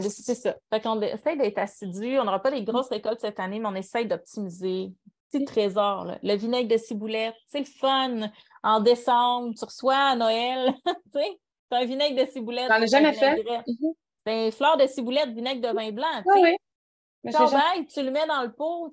[0.00, 0.56] c'est ça.
[0.70, 2.18] Fait qu'on essaie d'être assidu.
[2.18, 4.92] On n'aura pas des grosses récoltes cette année, mais on essaie d'optimiser.
[5.30, 6.18] Petit trésor, là.
[6.22, 8.30] le vinaigre de ciboulette, c'est le fun.
[8.62, 11.40] En décembre, tu reçois à Noël, tu sais,
[11.70, 12.68] un vinaigre de ciboulette.
[12.68, 13.42] J'en ai jamais fait?
[13.66, 13.92] Mhm.
[14.26, 16.22] C'est une fleur de ciboulette, vinaigre de vin blanc.
[16.26, 17.86] Oui, oui.
[17.86, 18.92] tu le mets dans le pot.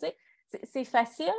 [0.64, 1.34] C'est facile.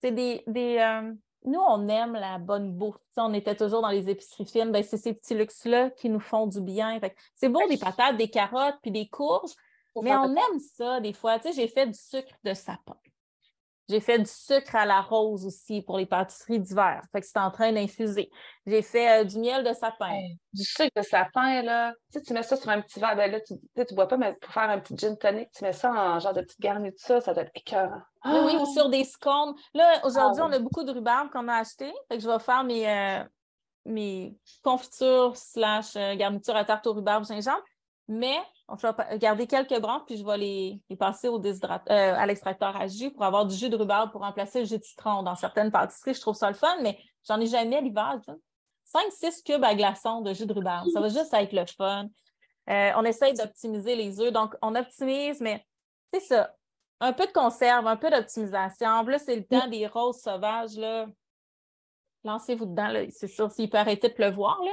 [0.00, 0.42] C'est des.
[0.46, 1.12] des euh,
[1.44, 2.96] Nous, on aime la bonne bouffe.
[3.16, 4.72] on était toujours dans les épiceries fines.
[4.72, 7.00] Ben, c'est ces petits luxes-là qui nous font du bien.
[7.34, 9.52] C'est beau, des patates, des carottes, puis des courges.
[10.02, 11.38] mais on aime ça des fois.
[11.54, 12.96] J'ai fait du sucre de sapin.
[13.90, 17.02] J'ai fait du sucre à la rose aussi pour les pâtisseries d'hiver.
[17.10, 18.30] Fait que c'est en train d'infuser.
[18.64, 20.16] J'ai fait euh, du miel de sapin.
[20.52, 21.92] du sucre de sapin, là.
[22.12, 23.16] Tu sais, tu mets ça sur un petit verre.
[23.16, 25.72] Ben là, tu ne bois pas, mais pour faire un petit gin tonic, tu mets
[25.72, 28.00] ça en genre de petite garniture, ça, ça doit être écœurant.
[28.26, 29.54] Oui, oui, ou sur des scones.
[29.74, 31.92] Là, aujourd'hui, ah on a beaucoup de rhubarbe qu'on a acheté.
[32.08, 33.24] Fait que je vais faire mes, euh,
[33.86, 37.62] mes confitures slash euh, garnitures à tarte au rhubarbe gingembre.
[38.12, 38.36] Mais
[38.76, 42.88] je vais garder quelques branches, puis je vais les, passer au euh, à l'extracteur à
[42.88, 45.22] jus pour avoir du jus de rhubarbe pour remplacer le jus de citron.
[45.22, 46.98] Dans certaines pâtisseries, je trouve ça le fun, mais
[47.28, 48.18] j'en ai jamais l'hiver.
[48.92, 50.88] 5-6 cubes à glaçons de jus de rhubarbe.
[50.90, 52.08] Ça va juste être le fun.
[52.68, 54.32] Euh, on essaye d'optimiser les œufs.
[54.32, 55.64] Donc, on optimise, mais
[56.12, 56.52] c'est ça.
[56.98, 59.04] Un peu de conserve, un peu d'optimisation.
[59.04, 60.76] Là, c'est le temps des roses sauvages.
[62.24, 63.06] Lancez-vous dedans.
[63.10, 64.60] C'est sûr, s'il peut arrêter de pleuvoir.
[64.64, 64.72] Là.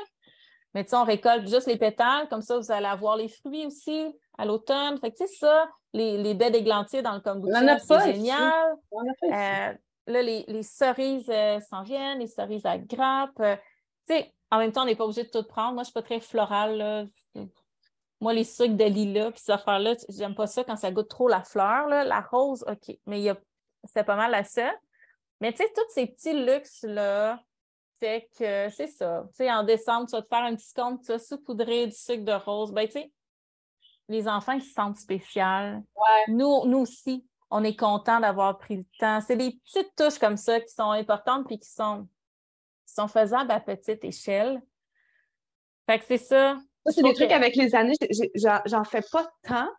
[0.74, 3.66] Mais tu sais, on récolte juste les pétales, comme ça, vous allez avoir les fruits
[3.66, 5.00] aussi à l'automne.
[5.00, 8.76] Fait que tu sais, ça, les, les baies d'églantiers dans le kombucha, c'est génial.
[9.24, 9.74] Euh,
[10.08, 13.40] là, les, les cerises euh, s'en viennent, les cerises à grappe.
[13.40, 13.56] Euh,
[14.08, 15.74] tu sais, en même temps, on n'est pas obligé de tout prendre.
[15.74, 16.78] Moi, je ne suis pas très florale.
[16.78, 17.06] Là.
[18.22, 21.28] Moi, les sucres de lilas, puis ces affaires-là, j'aime pas ça quand ça goûte trop
[21.28, 21.88] la fleur.
[21.88, 22.04] Là.
[22.04, 22.96] La rose, OK.
[23.06, 23.36] Mais il
[23.84, 24.74] c'est pas mal à ça.
[25.40, 27.40] Mais tu sais, tous ces petits luxes-là,
[28.00, 29.24] fait que c'est ça.
[29.30, 31.96] Tu sais, en décembre, tu vas te faire un petit compte, tu vas saupoudrer du
[31.96, 32.72] sucre de rose.
[32.72, 33.12] Ben, tu sais,
[34.08, 35.84] les enfants qui se sentent spéciales,
[36.28, 39.22] nous, nous aussi, on est content d'avoir pris le temps.
[39.22, 42.08] C'est des petites touches comme ça qui sont importantes puis qui sont,
[42.86, 44.62] qui sont faisables à petite échelle.
[45.90, 46.58] Fait que c'est ça.
[46.86, 47.96] c'est des trucs avec les années,
[48.66, 49.70] j'en fais pas tant.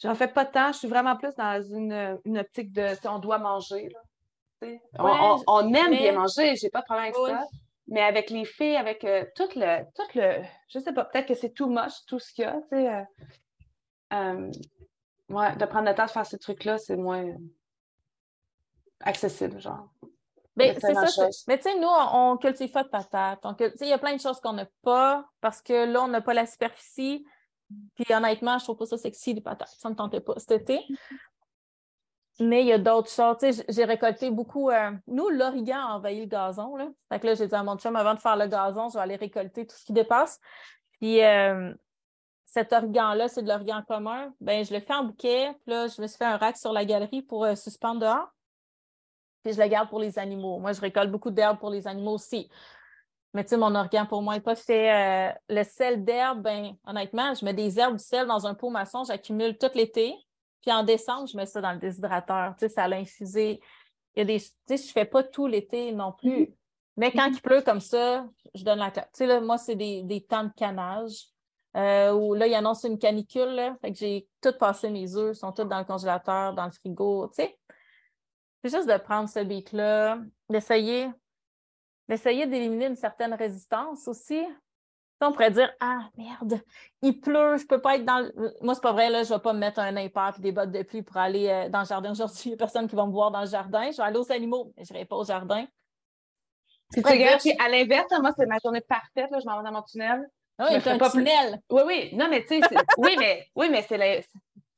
[0.00, 0.72] J'en fais pas tant.
[0.72, 3.88] Je suis vraiment plus dans une, une optique de si on doit manger.
[3.88, 4.00] Là
[4.98, 7.46] on, aime bien manger, j'ai pas de problème avec ça.
[7.90, 10.42] Mais avec les filles, avec euh, tout le, tout le.
[10.68, 12.94] Je sais pas, peut-être que c'est tout moche, tout ce qu'il y a, tu sais.
[12.94, 13.02] Euh,
[14.12, 14.50] euh,
[15.30, 17.24] ouais, de prendre le temps de faire ces trucs-là, c'est moins
[19.00, 19.88] accessible, genre.
[20.54, 21.28] Ben, c'est ça.
[21.46, 23.40] Mais tu sais, nous, on, cultive pas de patates.
[23.80, 26.34] Il y a plein de choses qu'on n'a pas parce que là, on n'a pas
[26.34, 27.24] la superficie.
[27.94, 29.74] Puis honnêtement, je trouve pas ça sexy, les patates.
[29.78, 30.84] Ça me tentait pas cet été.
[32.40, 33.64] Mais il y a d'autres choses.
[33.68, 34.70] j'ai récolté beaucoup.
[34.70, 36.76] Euh, nous, l'origan a envahi le gazon.
[36.76, 36.88] Là.
[37.08, 39.00] Fait que là, j'ai dit à mon chum, avant de faire le gazon, je vais
[39.00, 40.40] aller récolter tout ce qui dépasse.
[40.92, 41.74] Puis euh,
[42.46, 44.32] cet origan-là, c'est de l'origan commun.
[44.40, 45.52] Ben, je le fais en bouquet.
[45.64, 48.28] Puis là, je me suis fait un rack sur la galerie pour euh, suspendre dehors.
[49.42, 50.58] Puis je le garde pour les animaux.
[50.60, 52.48] Moi, je récolte beaucoup d'herbes pour les animaux aussi.
[53.34, 55.34] Mais tu sais, mon origan pour moi n'est pas fait.
[55.48, 59.04] le sel d'herbe, ben, honnêtement, je mets des herbes du sel dans un pot maçon,
[59.04, 60.14] j'accumule tout l'été.
[60.60, 62.54] Puis en décembre, je mets ça dans le déshydrateur.
[62.58, 63.60] Tu sais, ça l'a infusé.
[64.14, 64.40] Il y a des.
[64.40, 66.42] Tu sais, je fais pas tout l'été non plus.
[66.42, 66.54] Mm-hmm.
[66.96, 67.34] Mais quand mm-hmm.
[67.34, 69.12] il pleut comme ça, je donne la claque.
[69.12, 71.28] Tu sais, là, moi, c'est des, des temps de canage.
[71.76, 73.50] Euh, où là, il annonce une canicule.
[73.50, 76.72] Là, fait que j'ai tout passé mes œufs, sont tous dans le congélateur, dans le
[76.72, 77.28] frigo.
[77.28, 77.58] Tu sais,
[78.64, 81.08] c'est juste de prendre ce beat-là, d'essayer,
[82.08, 84.42] d'essayer d'éliminer une certaine résistance aussi
[85.26, 86.60] on pourrait dire Ah merde,
[87.02, 88.54] il pleut, je peux pas être dans le...
[88.60, 90.70] Moi, c'est pas vrai, là, je vais pas me mettre un impact et des bottes
[90.70, 92.10] de pluie pour aller euh, dans le jardin.
[92.12, 93.90] Aujourd'hui, il n'y a personne qui va me voir dans le jardin.
[93.90, 95.66] Je vais aller aux animaux, mais je n'irai pas au jardin.
[96.90, 100.26] C'est à l'inverse, moi, c'est ma journée parfaite, là, je m'en vais dans mon tunnel.
[100.58, 101.60] Ah oui, c'est un tunnel.
[101.70, 102.10] Oui, oui.
[102.14, 102.60] Non, mais tu sais,
[102.96, 104.24] oui, mais, oui, mais c'est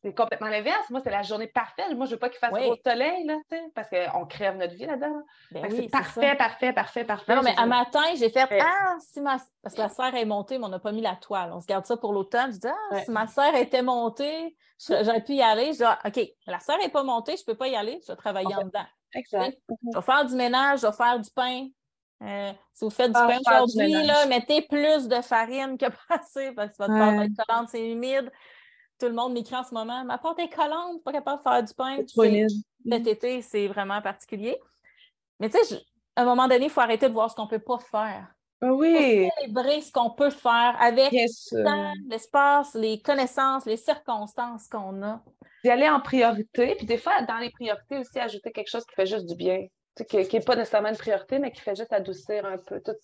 [0.03, 0.89] c'est complètement l'inverse.
[0.89, 1.95] Moi, c'est la journée parfaite.
[1.95, 3.37] Moi, je veux pas qu'il fasse trop de soleil, là,
[3.75, 5.23] parce qu'on crève notre vie là-dedans.
[5.51, 7.37] Ben c'est parfait, parfait, parfait, parfait.
[7.37, 9.37] Non, mais à matin, j'ai fait Ah, si ma.
[9.63, 11.53] Parce que la serre est montée, mais on n'a pas mis la toile.
[11.53, 12.53] On se garde ça pour l'automne.
[12.53, 14.57] Je dis Ah, si ma serre était montée,
[14.89, 15.73] j'aurais pu y aller.
[15.73, 18.01] Je dis ah, OK, la serre n'est pas montée, je ne peux pas y aller.
[18.07, 18.87] Je vais travailler en dedans.
[19.13, 19.59] Exact.
[19.69, 21.67] Je vais faire du ménage, je vais faire du pain.
[22.23, 23.95] Euh, si vous faites du ah, pain aujourd'hui,
[24.29, 28.31] mettez plus de farine que passé parce que votre pâte être collante, c'est humide
[29.01, 31.63] tout le monde m'écrit en ce moment Ma porte est collante, pas capable de faire
[31.65, 31.97] du pain.
[32.89, 34.59] Cet été, c'est vraiment particulier.
[35.39, 35.81] Mais tu sais,
[36.17, 38.27] à un moment donné, il faut arrêter de voir ce qu'on ne peut pas faire.
[38.63, 39.25] Ah oui.
[39.25, 45.23] Faut célébrer ce qu'on peut faire avec l'espace, les connaissances, les circonstances qu'on a.
[45.65, 48.95] D'y aller en priorité, puis des fois, dans les priorités aussi, ajouter quelque chose qui
[48.95, 49.67] fait juste du bien.
[50.09, 53.01] qui n'est pas nécessairement une priorité, mais qui fait juste adoucir un peu toute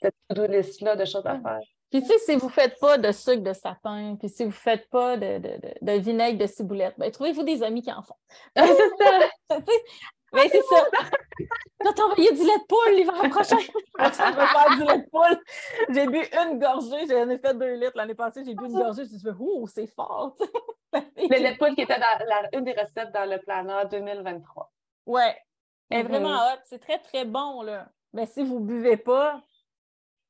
[0.00, 1.60] cette liste-là de choses à faire.
[1.90, 4.50] Puis, tu sais, si vous ne faites pas de sucre de sapin, puis si vous
[4.50, 8.02] ne faites pas de, de, de, vinaigre de ciboulette, ben, trouvez-vous des amis qui en
[8.02, 8.16] font.
[8.56, 9.58] c'est ça.
[10.32, 10.84] Ben, c'est ça.
[11.84, 13.56] Je t'envoyer du lait de poule l'hiver prochain.
[13.58, 15.38] je vais faire du lait de poule.
[15.88, 17.06] J'ai bu une gorgée.
[17.08, 18.42] J'en ai fait deux litres l'année passée.
[18.44, 19.04] J'ai bu une gorgée.
[19.04, 20.36] Je me suis dit, ouh, c'est fort.
[20.92, 24.70] le lait de poule qui était dans la, une des recettes dans le planeur 2023.
[25.06, 25.36] Ouais.
[25.88, 26.54] Elle est vraiment mm-hmm.
[26.56, 26.60] hot.
[26.64, 27.62] C'est très, très bon.
[27.62, 27.88] Là.
[28.12, 29.40] Mais si vous ne buvez pas,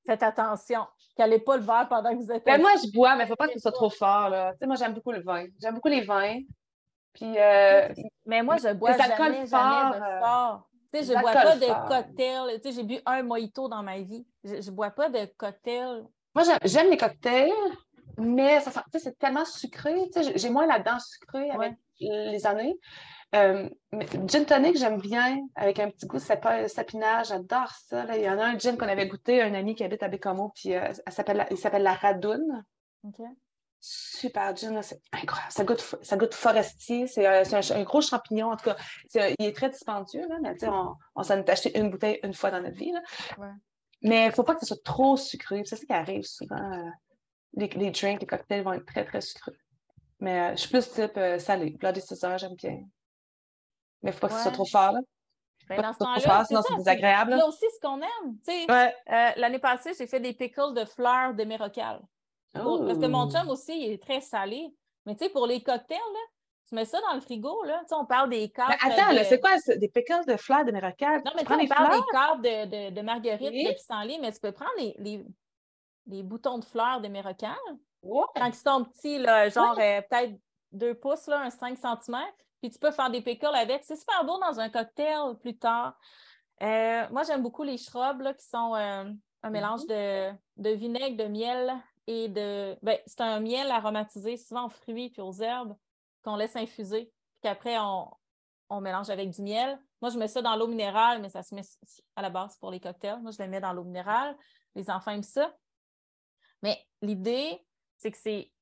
[0.09, 0.86] faites attention.
[1.16, 2.44] Calez pas le verre pendant que vous êtes.
[2.44, 4.30] Ben, moi, je bois, mais il ne faut pas que ce soit trop fort.
[4.30, 4.52] Là.
[4.52, 5.46] Tu sais, moi, j'aime beaucoup le vin.
[5.61, 6.38] J'aime beaucoup les vins.
[7.12, 7.88] Puis, euh,
[8.26, 10.68] mais moi, je bois jamais, jamais de euh, fort.
[10.92, 12.61] Tu sais, je ne bois pas de cocktail.
[12.61, 14.26] Tu sais, j'ai bu un mojito dans ma vie.
[14.44, 16.04] Je ne bois pas de cocktail.
[16.34, 17.52] Moi, j'aime les cocktails,
[18.16, 19.94] mais ça, c'est tellement sucré.
[20.14, 22.78] Tu sais, j'ai moins la dent sucrée avec les années.
[23.34, 23.68] Euh,
[24.26, 28.04] gin tonic, j'aime bien, avec un petit goût sapinage, j'adore ça.
[28.04, 28.16] Là.
[28.16, 30.50] Il y en a un gin qu'on avait goûté, un ami qui habite à Bécomo,
[30.54, 32.64] puis euh, s'appelle, il s'appelle la Radoune.
[33.80, 35.52] Super gin, c'est incroyable.
[35.52, 38.76] Ça goûte, ça goûte forestier, c'est, euh, un, gros champignon, en tout cas.
[39.38, 42.50] il est très dispendieux, là, mais on, on s'en est acheté une bouteille une fois
[42.50, 42.92] dans notre vie.
[42.92, 43.02] Là.
[44.02, 45.62] Mais il ne faut pas que ce soit trop sucré.
[45.66, 46.92] C'est ça qui arrive souvent.
[47.54, 49.52] les, les, drinks, les cocktails vont être très, très sucrés.
[50.20, 51.70] Mais je suis plus type salé.
[51.70, 52.80] Bloody Caesar, j'aime bien.
[54.03, 54.92] Mais il ne faut pas que ce soit trop fort.
[54.92, 55.01] Là.
[55.68, 57.30] Ben, dans ce Pas trop temps-là, fort, c'est sinon ça, c'est désagréable.
[57.34, 58.36] Là aussi, ce qu'on aime.
[58.46, 58.70] tu sais.
[58.70, 58.94] Ouais.
[59.11, 62.01] Euh, L'année passée, j'ai fait des pickles de fleurs de mérocale.
[62.55, 62.64] Parce
[62.99, 64.72] que mon chum aussi, il est très salé.
[65.05, 66.20] Mais tu sais, pour les cocktails, là,
[66.68, 67.80] tu mets ça dans le frigo, là.
[67.80, 68.74] Tu sais, on parle des cartes.
[68.82, 69.22] Mais attends, de...
[69.24, 69.76] c'est quoi ça?
[69.76, 71.22] des pickles de fleurs de mérocale?
[71.24, 72.01] Non, mais tu on les parle fleurs?
[72.05, 73.64] des cartes de, de, de marguerite, Oui.
[73.64, 75.24] de pissenlit, mais tu peux prendre les, les,
[76.07, 77.57] les boutons de fleurs de mérocale.
[78.03, 78.24] Ouais.
[78.36, 80.34] Quand ils sont petits, là, genre euh, peut-être
[80.72, 82.18] 2 pouces, là, un 5 cm,
[82.61, 83.84] puis tu peux faire des pickles avec.
[83.84, 85.98] C'est super beau dans un cocktail plus tard.
[86.62, 89.04] Euh, moi, j'aime beaucoup les shrubs là, qui sont euh,
[89.42, 91.74] un mélange de, de vinaigre, de miel
[92.06, 92.76] et de.
[92.82, 95.76] Ben, c'est un miel aromatisé, souvent aux fruits puis aux herbes,
[96.22, 97.12] qu'on laisse infuser.
[97.32, 98.11] Puis qu'après, on,
[98.70, 99.80] on mélange avec du miel.
[100.00, 101.62] Moi, je mets ça dans l'eau minérale, mais ça se met
[102.16, 103.20] à la base pour les cocktails.
[103.20, 104.36] Moi, je le mets dans l'eau minérale.
[104.74, 105.54] Les enfants aiment ça.
[106.62, 107.64] Mais l'idée,
[107.96, 108.52] c'est que ces,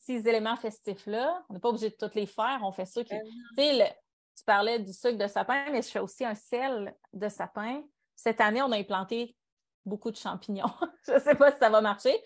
[0.00, 2.58] ces éléments festifs-là, on n'est pas obligé de tous les faire.
[2.64, 3.14] On fait ça qui.
[3.14, 3.94] Ben Tu sais, le-
[4.36, 7.82] tu parlais du sucre de sapin, mais je fais aussi un sel de sapin.
[8.16, 9.36] Cette année, on a implanté
[9.84, 10.64] beaucoup de champignons.
[11.06, 12.16] je ne sais pas si ça va marcher,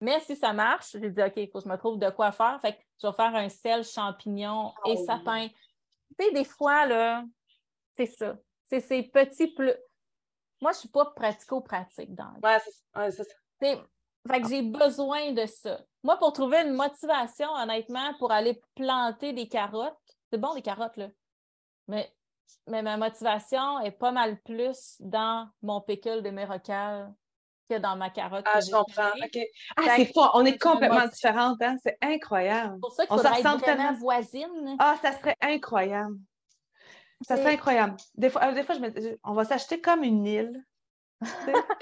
[0.00, 2.30] mais si ça marche, j'ai dit, OK, il faut que je me trouve de quoi
[2.32, 2.60] faire.
[2.60, 5.04] Fait que je vais faire un sel champignon et Oh.
[5.04, 5.48] sapin.
[5.48, 7.24] Tu sais, des fois, là,
[7.96, 8.36] c'est ça.
[8.66, 9.72] C'est ces petits plus.
[10.60, 12.32] Moi, je ne suis pas pratico-pratique dans.
[12.42, 12.58] Ouais,
[13.10, 13.74] c'est ça.
[14.30, 15.80] Fait que j'ai besoin de ça.
[16.02, 19.96] Moi, pour trouver une motivation, honnêtement, pour aller planter des carottes,
[20.30, 21.08] c'est bon des carottes, là.
[21.88, 22.10] Mais,
[22.66, 27.12] mais ma motivation est pas mal plus dans mon pickle de mérocale
[27.68, 28.44] que dans ma carotte.
[28.50, 29.10] Ah, je comprends.
[29.76, 30.32] Ah, c'est fort.
[30.34, 31.76] On est complètement différentes, hein?
[31.82, 32.74] C'est incroyable.
[32.74, 33.92] C'est pour ça qu'il On se faudrait être vraiment tellement.
[33.94, 34.76] voisine.
[34.78, 36.16] Ah, ça serait incroyable.
[37.22, 37.96] Ça serait incroyable.
[38.14, 40.64] Des fois, euh, des fois je me on va s'acheter comme une île.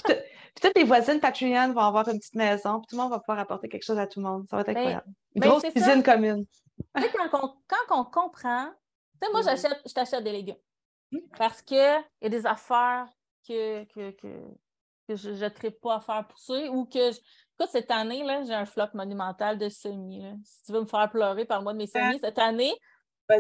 [0.05, 0.15] puis,
[0.55, 3.19] puis toutes les voisines Patreon vont avoir une petite maison, puis tout le monde va
[3.21, 4.47] pouvoir apporter quelque chose à tout le monde.
[4.49, 5.07] Ça va être Ben, incroyable.
[5.35, 6.13] Une ben, grosse c'est cuisine ça.
[6.15, 6.47] commune.
[6.97, 8.67] Tu sais, quand on, quand on comprend,
[9.21, 9.47] tu sais, moi, Mhm.
[9.47, 10.57] j'achète, je t'achète des légumes.
[11.13, 11.21] Mhm.
[11.39, 13.07] Parce qu'il y a des affaires
[13.47, 14.29] que, que, que,
[15.09, 17.13] que je ne tripe pas à faire pousser ou que.
[17.13, 17.19] je-
[17.61, 20.23] Écoute, cette année, là, j'ai un flop monumental de semis.
[20.23, 20.33] là.
[20.45, 22.19] Si tu veux me faire pleurer, parle-moi de mes semis.
[22.21, 22.75] Cette année,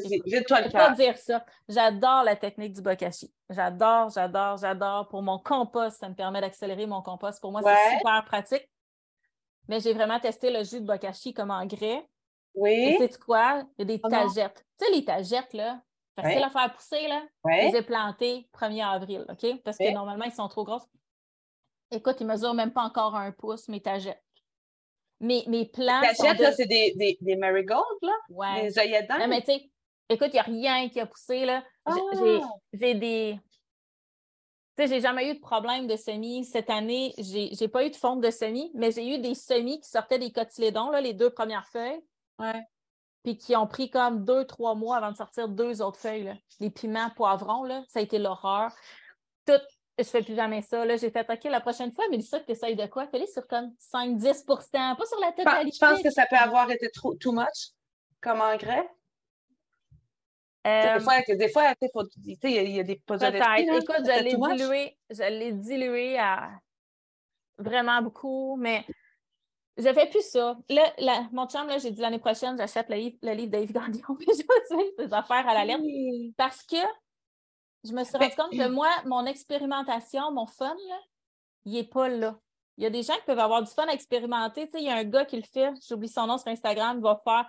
[0.01, 1.45] Vas-y, vide-toi je le ne peux pas dire ça.
[1.68, 3.32] J'adore la technique du bokashi.
[3.51, 5.09] J'adore, j'adore, j'adore.
[5.09, 7.40] Pour mon compost, ça me permet d'accélérer mon compost.
[7.40, 7.74] Pour moi, Ouais.
[7.90, 8.68] c'est super pratique.
[9.68, 11.99] Mais j'ai vraiment testé le jus de bokashi comme engrais.
[12.55, 12.97] Et Oui.
[12.99, 13.62] sais-tu quoi?
[13.78, 14.64] Il y a des Oh tagettes.
[14.78, 15.80] Tu sais, les tagettes, là,
[16.20, 17.22] facile à faire pousser, là.
[17.45, 17.70] Je Ouais.
[17.70, 19.62] les ai plantées 1er avril, OK?
[19.62, 20.86] Parce que normalement, ils sont trop grosses.
[21.90, 24.22] Écoute, ils mesurent même pas encore un pouce, mes tagettes.
[25.20, 26.43] Mes, mes plants T'achètes, de...
[26.43, 28.12] là, c'est des, des, des marigolds, là?
[28.28, 28.62] Ouais.
[28.62, 29.28] Des œillets Non, d'Inde?
[29.30, 29.70] mais tu sais,
[30.09, 31.64] écoute, il n'y a rien qui a poussé, là.
[32.14, 32.48] J'ai- Ah!
[32.72, 33.38] J'ai des...
[34.76, 36.44] Tu sais, j'ai jamais eu de problème de semis.
[36.46, 39.78] Cette année, j'ai j'ai pas eu de fonte de semis, mais j'ai eu des semis
[39.80, 42.00] qui sortaient des cotylédons, là, les deux premières feuilles.
[42.38, 42.62] Ouais.
[43.22, 46.24] puis qui ont pris comme deux, trois mois avant de sortir deux autres feuilles.
[46.24, 46.34] là.
[46.59, 48.72] Les piments, poivrons, là, ça a été l'horreur.
[49.46, 49.61] Tout,
[49.98, 50.84] je fais plus jamais ça.
[50.86, 50.96] Là.
[50.96, 53.07] J'ai fait, OK, la prochaine fois, Mélissa, que tu essayes de quoi?
[53.09, 55.76] Fais-les sur comme 5-10% pas sur la totalité.
[55.80, 57.70] Je pense que ça peut avoir été trop too much
[58.22, 58.88] comme engrais.
[60.67, 62.05] Euh, Des fois, des fois,
[62.45, 63.33] il y, a- il y a des Peut-être.
[63.83, 66.51] Écoute, je l'ai dilué, je l'ai dilué à
[67.59, 68.85] vraiment beaucoup, mais
[69.77, 70.57] je fais plus ça.
[70.69, 73.73] Là, la- mon chum, là, j'ai dit l'année prochaine, j'achète le livre, le livre d'Yves
[73.73, 75.83] Gagnon, puis je vais ses affaires à la lettre.
[76.37, 76.77] Parce que
[77.85, 80.99] je me suis Ben, rendu compte que moi, mon expérimentation, mon fun, là,
[81.65, 82.39] il n'est pas là.
[82.79, 84.67] Il y a des gens qui peuvent avoir du fun à expérimenter.
[84.67, 86.99] Tu sais, il y a un gars qui le fait, j'oublie son nom sur Instagram,
[86.99, 87.49] il va faire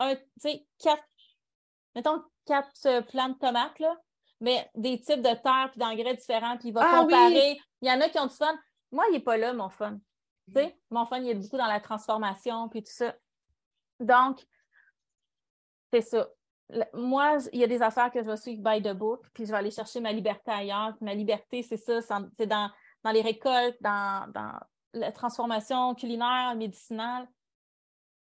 [0.00, 1.04] un, tu sais, quatre,
[1.94, 3.96] mettons quatre euh, plants de tomates, là,
[4.40, 7.12] mais des types de terre et d'engrais différents, puis il va Ah oui!
[7.12, 7.60] comparer.
[7.82, 8.58] Il y en a qui ont du fun.
[8.92, 9.98] Moi, il n'est pas là, mon fun.
[10.48, 13.14] Tu sais, mon fun, il est beaucoup dans la transformation, puis tout ça.
[14.00, 14.44] Donc,
[15.92, 16.28] c'est ça.
[16.92, 19.50] Moi, il y a des affaires que je vais suivre by the book, puis je
[19.50, 20.94] vais aller chercher ma liberté ailleurs.
[20.96, 22.00] Puis ma liberté, c'est ça,
[22.36, 22.70] c'est dans,
[23.02, 24.58] dans les récoltes, dans, dans
[24.92, 27.28] la transformation culinaire, médicinale.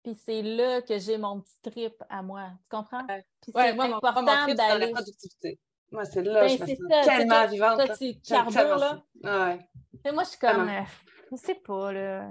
[0.03, 2.51] Puis c'est là que j'ai mon petit trip à moi.
[2.63, 3.05] Tu comprends?
[3.43, 4.93] Puis Ouais, c'est moi, important mon trip, dans la d'aller.
[4.93, 5.61] productivité.
[5.93, 7.85] Moi, c'est là, Ben, je me sens tellement vivante.
[7.85, 9.03] Toi, tu J'aime carbures, là.
[9.25, 9.59] Ouais.
[9.59, 10.69] Tu sais, moi, je suis comme.
[10.69, 10.83] Euh,
[11.33, 12.29] je sais pas, là.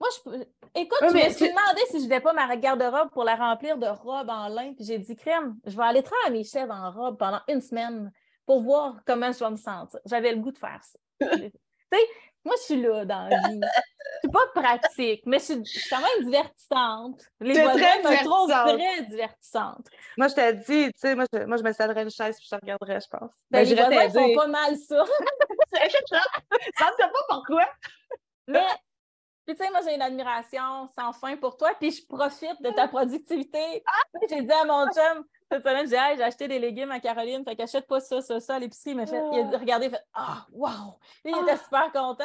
[0.00, 0.46] Moi, je peux-
[0.76, 3.76] Écoute, je mais me suis demandé si je n'avais pas ma garde-robe pour la remplir
[3.76, 4.72] de robes en lin.
[4.74, 7.60] Puis j'ai dit, crème, je vais aller travailler à mes chefs en robe pendant une
[7.60, 8.12] semaine
[8.46, 9.98] pour voir comment je vais me sentir.
[10.06, 10.98] J'avais le goût de faire ça.
[11.20, 11.50] tu
[11.92, 12.06] sais,
[12.44, 13.60] moi, je suis là dans la vie.
[13.60, 17.22] Je suis pas pratique, mais je suis, je suis quand même divertissante.
[17.40, 19.86] Les voisins très me trouvent très divertissante.
[20.16, 22.56] Moi, je t'ai dit, tu sais, moi, je, moi, je me une chaise puis je
[22.56, 23.30] te regarderais, je pense.
[23.50, 24.34] Ben, les j'irais voisins font t'aider.
[24.34, 25.04] pas mal ça.
[25.72, 26.22] C'est ça.
[26.50, 27.68] Je ne sais pas pourquoi.
[28.46, 28.66] Mais,
[29.46, 32.70] puis tu sais, moi, j'ai une admiration sans fin pour toi, puis je profite de
[32.70, 33.82] ta productivité.
[34.28, 37.44] J'ai dit à mon chum, Cette semaine, j'ai dit, j'ai acheté des légumes à Caroline,
[37.44, 38.92] fait qu'achète pas ça, ça, ça à l'épicerie.
[38.92, 40.98] Il fait, il a regardé, il fait, ah, wow!
[41.24, 41.56] il était ah.
[41.56, 42.24] super content.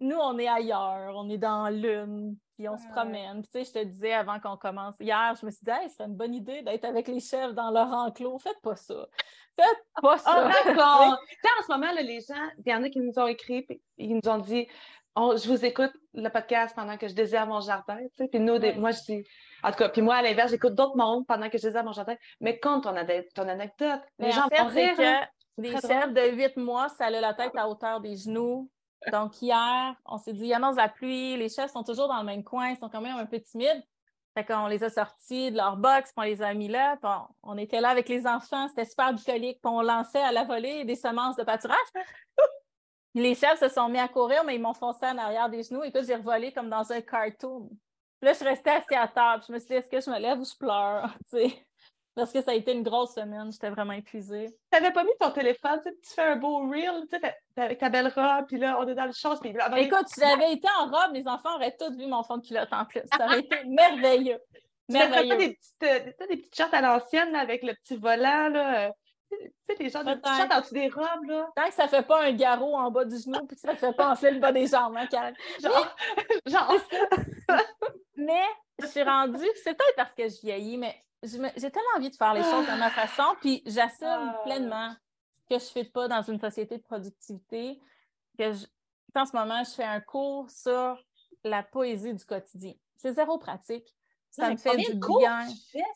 [0.00, 3.42] Nous, on est ailleurs, on est dans l'une, puis on se promène.
[3.42, 6.04] tu sais, je te disais avant qu'on commence, hier, je me suis dit, hey, c'est
[6.04, 8.38] une bonne idée d'être avec les chefs dans leur enclos.
[8.38, 9.08] Faites pas ça.
[9.56, 10.44] Faites pas oh, ça.
[10.44, 11.18] Oh, d'accord.
[11.28, 13.26] tu sais, en ce moment, là, les gens, il y en a qui nous ont
[13.26, 14.68] écrit, puis ils nous ont dit,
[15.36, 17.98] je vous écoute le podcast pendant que je désire mon jardin.
[17.98, 19.24] Tu sais, puis nous, moi, je dis,
[19.62, 21.92] en tout cas, puis moi, à l'inverse, j'écoute d'autres mondes pendant que je désire mon
[21.92, 22.16] jardin.
[22.40, 22.94] Mais compte ton,
[23.34, 24.00] ton anecdote.
[24.18, 27.52] Les gens en fait, c'est que des chefs de 8 mois, ça a la tête
[27.56, 28.70] à hauteur des genoux.
[29.12, 32.18] Donc, hier, on s'est dit, il y annonce la pluie, les chefs sont toujours dans
[32.18, 33.82] le même coin, ils sont quand même un peu timides.
[34.36, 36.96] Fait qu'on les a sortis de leur box, puis on les a mis là.
[37.42, 40.84] on, était là avec les enfants, c'était super bucolique, puis on lançait à la volée
[40.84, 41.78] des semences de pâturage.
[43.18, 45.84] Les chefs se sont mis à courir, mais ils m'ont foncé en arrière des genoux.
[45.84, 47.68] Écoute, j'ai revolé comme dans un cartoon.
[48.20, 49.44] Puis là, je restais assis à table.
[49.46, 51.16] Je me suis dit, est-ce que je me lève ou je pleure?
[52.14, 54.46] Parce que ça a été une grosse semaine, j'étais vraiment épuisée.
[54.72, 57.88] Tu n'avais pas mis ton téléphone, tu fais un beau reel, tu sais, avec ta
[57.90, 59.36] belle robe, puis là, on est dans le champ.
[59.36, 62.44] Puis Écoute, si j'avais été en robe, les enfants auraient tous vu mon fond de
[62.44, 63.02] culotte en plus.
[63.16, 64.40] Ça aurait été merveilleux.
[64.88, 65.36] Merveilleux.
[65.36, 68.90] Tu des petites, euh, des petites shorts à l'ancienne, avec le petit volant, là.
[69.30, 69.36] Tu
[69.68, 71.50] sais, les gens, petites shorts en dessous des robes, là.
[71.54, 73.92] Tant que ça fait pas un garrot en bas du genou, puis que ça fait
[73.92, 75.34] pas enfler le bas des jambes, hein, Karen.
[75.62, 75.96] Genre,
[76.46, 76.74] genre.
[78.16, 78.44] mais
[78.80, 82.32] je suis rendue, c'est peut-être parce que je vieillis, mais j'ai tellement envie de faire
[82.32, 84.40] les choses de ma façon, puis j'assume ah.
[84.44, 84.94] pleinement
[85.48, 87.80] que je ne fais pas dans une société de productivité,
[88.38, 88.66] que je,
[89.14, 91.02] en ce moment, je fais un cours sur
[91.44, 92.74] la poésie du quotidien.
[92.96, 93.94] C'est zéro pratique.
[94.30, 95.48] Ça me fait du bien.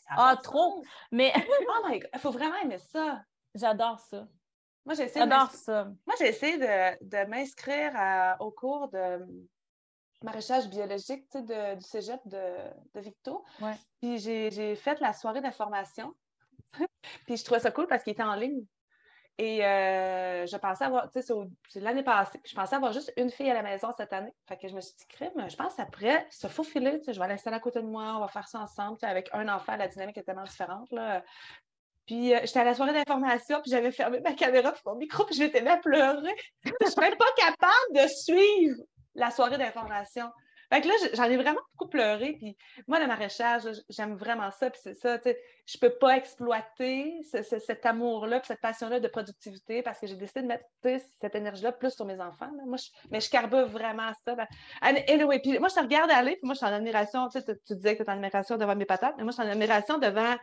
[0.09, 0.83] ah, trop!
[1.11, 1.31] Mais.
[1.35, 3.21] oh my God, il faut vraiment aimer ça.
[3.55, 4.27] J'adore ça.
[4.85, 5.85] Moi, j'essaie J'adore ça.
[6.05, 7.93] Moi, j'ai essayé de, de m'inscrire
[8.39, 9.19] au cours de
[10.23, 12.41] maraîchage biologique de, du cégep de,
[12.95, 13.43] de Victo.
[14.01, 16.13] Puis j'ai fait la soirée d'information.
[17.25, 18.65] puis je trouvais ça cool parce qu'il était en ligne.
[19.39, 21.33] Et euh, je pensais avoir, tu sais,
[21.67, 24.33] c'est l'année passée, je pensais avoir juste une fille à la maison cette année.
[24.47, 27.19] Fait que je me suis dit, crime, je pense après, se faufiler, tu sais, je
[27.19, 29.87] vais l'installer à côté de moi, on va faire ça ensemble, avec un enfant, la
[29.87, 31.23] dynamique est tellement différente, là.
[32.05, 35.25] Puis euh, j'étais à la soirée d'information, puis j'avais fermé ma caméra puis mon micro,
[35.25, 36.35] puis j'étais là à pleurer.
[36.63, 38.83] je suis même pas capable de suivre
[39.15, 40.29] la soirée d'information.
[40.73, 42.33] Fait que là, j'en ai vraiment beaucoup pleuré.
[42.33, 42.57] Puis
[42.87, 44.71] moi, le maraîchage, j'aime vraiment ça.
[44.71, 49.83] Puis c'est ça, tu sais, je peux pas exploiter cet amour-là, cette passion-là de productivité
[49.83, 50.65] parce que j'ai décidé de mettre
[51.21, 52.49] cette énergie-là plus sur mes enfants.
[52.65, 52.77] Moi,
[53.11, 54.33] mais je carbure vraiment ça.
[54.33, 54.47] Ben,
[54.81, 57.29] anyway, puis moi, je te regarde aller, puis moi, je suis en admiration.
[57.29, 59.47] Tu, tu disais que tu es en admiration devant mes patates, mais moi, je suis
[59.47, 60.35] en admiration devant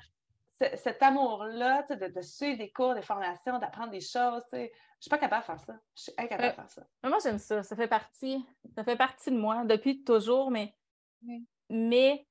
[0.75, 4.43] cet amour-là, de, de, suivre des cours, des formations, d'apprendre des choses.
[4.53, 4.69] Je ne
[5.01, 5.79] suis pas capable de faire ça.
[5.97, 6.83] Je suis incapable de faire ça.
[7.05, 7.63] Moi, j'aime ça.
[7.63, 8.45] Ça fait partie.
[8.75, 10.75] Ça fait partie de moi depuis toujours, mais,
[11.71, 12.27] mais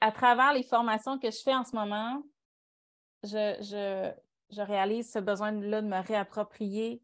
[0.00, 2.22] à travers les formations que je fais en ce moment,
[3.22, 4.12] je, je,
[4.54, 7.02] je réalise ce besoin-là de me réapproprier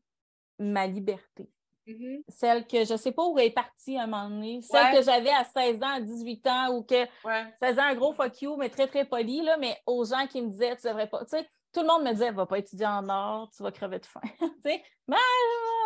[0.59, 1.51] ma liberté.
[1.87, 2.22] Mm-hmm.
[2.28, 4.61] Celle que je ne sais pas où elle est partie à un moment donné.
[4.62, 8.12] Celle que j'avais à 16 ans, à 18 ans, ou que ça faisait un gros
[8.12, 11.09] fuck you, mais très, très poli, là, mais aux gens qui me disaient, tu devrais
[11.09, 11.24] pas.
[11.24, 13.99] Tu sais, tout le monde me disait, va pas étudier en or, tu vas crever
[13.99, 14.20] de faim.
[14.41, 15.16] tu sais, mais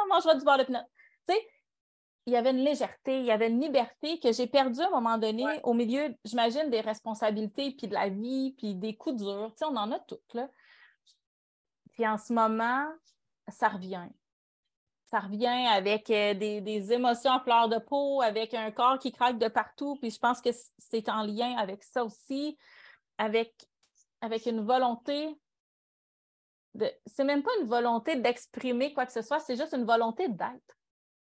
[0.05, 0.79] on mangera du beurre de pinot.
[1.29, 1.49] Tu sais,
[2.27, 4.91] il y avait une légèreté, il y avait une liberté que j'ai perdue à un
[4.91, 9.53] moment donné au milieu, j'imagine, des responsabilités, puis de la vie, puis des coups durs.
[9.53, 10.49] Tu sais, on en a toutes, là.
[11.93, 12.87] Puis en ce moment,
[13.49, 14.07] ça revient
[15.11, 19.39] ça revient avec euh, des, émotions à fleur de peau, avec un corps qui craque
[19.39, 19.97] de partout.
[19.97, 22.57] Puis je pense que c'est en lien avec ça aussi,
[23.19, 23.53] avec,
[24.21, 25.37] avec une volonté
[26.75, 26.91] de.
[27.07, 30.79] C'est même pas une volonté d'exprimer quoi que ce soit, c'est juste une volonté d'être.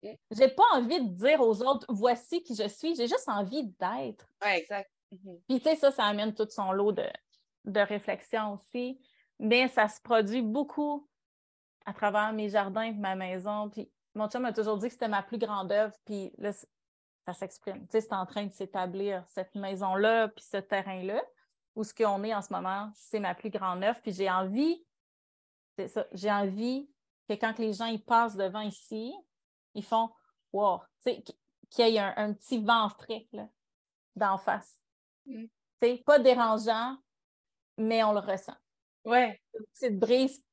[0.03, 0.09] Mm.
[0.29, 4.27] J'ai pas envie de dire aux autres voici qui je suis, j'ai juste envie d'être.
[4.43, 4.91] Oui, exact.
[5.11, 5.39] Mm-hmm.
[5.47, 7.07] Puis tu sais, ça, ça amène tout son lot de,
[7.65, 8.99] de réflexion aussi.
[9.39, 11.09] Mais ça se produit beaucoup
[11.86, 13.69] à travers mes jardins et ma maison.
[13.69, 15.95] Puis mon chum m'a toujours dit que c'était ma plus grande œuvre.
[16.05, 16.51] Puis là,
[17.25, 17.82] ça s'exprime.
[17.88, 21.21] Tu sais, c'est en train de s'établir, cette maison-là, puis ce terrain-là,
[21.75, 23.99] où ce qu'on est en ce moment, c'est ma plus grande œuvre.
[24.01, 24.84] Puis j'ai envie,
[25.77, 26.89] c'est ça, j'ai envie
[27.29, 29.13] que quand les gens ils passent devant ici,
[29.73, 30.09] ils font
[30.53, 31.23] Wow, tu sais,
[31.69, 33.47] qu'il y ait un, petit vent frais là,
[34.17, 34.79] d'en face.
[35.25, 35.45] Mm.
[35.82, 36.97] C'est pas dérangeant,
[37.77, 38.55] mais on le ressent.
[39.05, 39.41] Ouais.
[39.53, 40.43] Une petite brise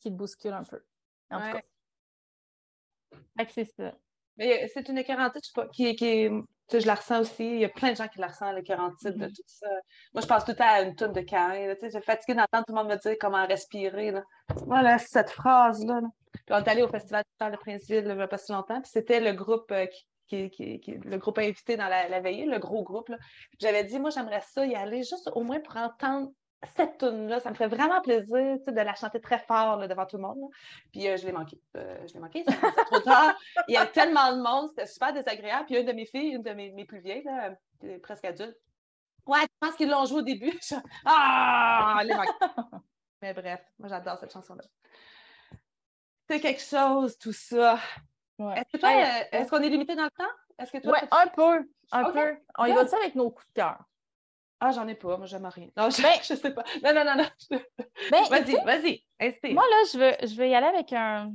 [0.00, 0.82] qui, te bouscule un peu.
[1.30, 3.44] En tout cas.
[3.48, 3.94] c'est ça.
[4.36, 6.28] Mais c'est une écarantite qui, qui
[6.68, 7.44] tu sais, je la ressens aussi.
[7.44, 9.36] Il y a plein de gens qui la ressentent, l'écarantite de mm-hmm.
[9.36, 9.68] tout ça.
[10.14, 11.74] Moi, je pense tout le temps à une tonne de carré.
[11.74, 14.12] Tu sais, j'ai fatiguée d'entendre tout le monde me dire comment respirer.
[14.12, 14.22] Là.
[14.66, 16.00] Voilà, cette phrase-là.
[16.32, 18.80] Puis on est allé au Festival de Princeville il n'y a pas si longtemps.
[18.80, 19.86] Puis c'était le groupe euh,
[20.26, 23.10] qui, qui, qui, le groupe invité dans la, veillée, le gros groupe.
[23.60, 26.30] J'avais dit, moi, j'aimerais ça y aller juste au moins pour entendre
[26.76, 30.22] cette tune-là, ça me ferait vraiment plaisir de la chanter très fort devant tout le
[30.22, 30.50] monde.
[30.92, 31.60] Puis euh, je l'ai manqué.
[31.76, 33.34] Euh, je l'ai manqué, c'était trop tard.
[33.68, 35.66] Il y a tellement de monde, c'était super désagréable.
[35.66, 37.54] Puis une de mes filles, une de mes, mes plus vieilles, là,
[38.02, 38.56] presque adulte,
[39.26, 40.58] ouais, je pense qu'ils l'ont joué au début.
[41.04, 42.30] ah, elle manqué.
[43.22, 44.64] Mais bref, moi j'adore cette chanson-là.
[46.28, 47.78] C'est quelque chose, tout ça.
[48.38, 50.32] Est-ce que euh, est-ce qu'on est limité dans le temps?
[50.58, 51.68] Est-ce que toi, ouais, un peu.
[51.92, 52.36] Un peu.
[52.58, 53.84] On y va ça avec nos coups de cœur?
[54.66, 55.68] Ah, j'en ai pas, moi, j'aime rien.
[55.76, 56.64] Non, je, ben, je sais pas.
[56.82, 57.60] Non, non, non, non.
[58.10, 61.34] Ben, vas-y, vas-y, Moi, là, je veux, je veux y aller avec un.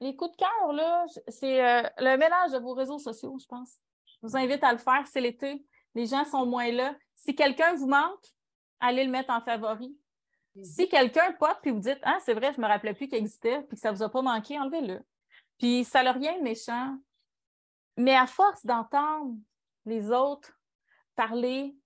[0.00, 3.78] Les coups de cœur, là, c'est euh, le mélange de vos réseaux sociaux, je pense.
[4.06, 5.64] Je vous invite à le faire, c'est l'été.
[5.94, 6.96] Les gens sont moins là.
[7.14, 8.24] Si quelqu'un vous manque,
[8.80, 9.96] allez le mettre en favori.
[10.56, 10.64] Mhm.
[10.64, 13.18] Si quelqu'un pote puis vous dites Ah, c'est vrai, je ne me rappelais plus qu'il
[13.18, 15.04] existait, puis que ça ne vous a pas manqué, enlevez-le.
[15.56, 16.96] Puis ça n'a rien de méchant.
[17.96, 19.36] Mais à force d'entendre
[19.88, 20.52] les autres
[21.16, 21.76] parler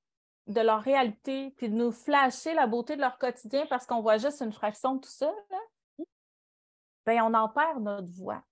[0.46, 4.18] de leur réalité, puis de nous flasher la beauté de leur quotidien parce qu'on voit
[4.18, 5.32] juste une fraction de tout ça,
[7.06, 8.42] bien, on en perd notre voix.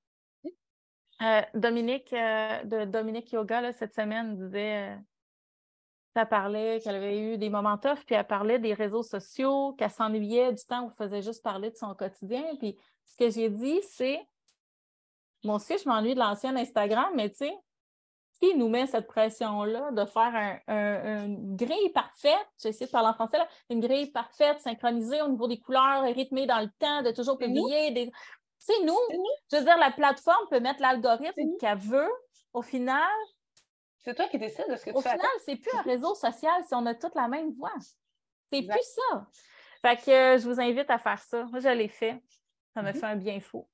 [1.23, 4.97] Euh, Dominique, euh, de Dominique Yoga, cette semaine, disait,
[6.15, 9.75] ça euh, parlait qu'elle avait eu des moments tough, puis elle parlait des réseaux sociaux,
[9.75, 12.43] qu'elle s'ennuyait du temps où elle faisait juste parler de son quotidien.
[12.59, 14.27] Puis ce que j'ai dit, c'est,
[15.45, 17.55] moi aussi, je m'ennuie de l'ancien Instagram, mais tu sais,
[18.41, 23.39] qui nous met cette pression-là de faire une grille parfaite, j'essaie de parler en français,
[23.39, 27.39] là, une grille parfaite, synchronisée au niveau des couleurs, rythmée dans le temps, de toujours
[27.39, 28.11] publier des.
[28.59, 28.99] C'est nous.
[29.51, 32.11] Je veux dire, la plateforme peut mettre l'algorithme qu'elle veut.
[32.53, 33.09] Au final.
[33.99, 35.09] C'est toi qui décides de ce que tu fais.
[35.09, 37.73] Au final, c'est plus un réseau social si on a toute la même voix.
[38.51, 39.27] C'est plus ça.
[39.83, 41.45] Fait que euh, je vous invite à faire ça.
[41.45, 42.21] Moi, je l'ai fait.
[42.75, 42.95] Ça me mm-hmm.
[42.95, 43.69] fait un bien fou.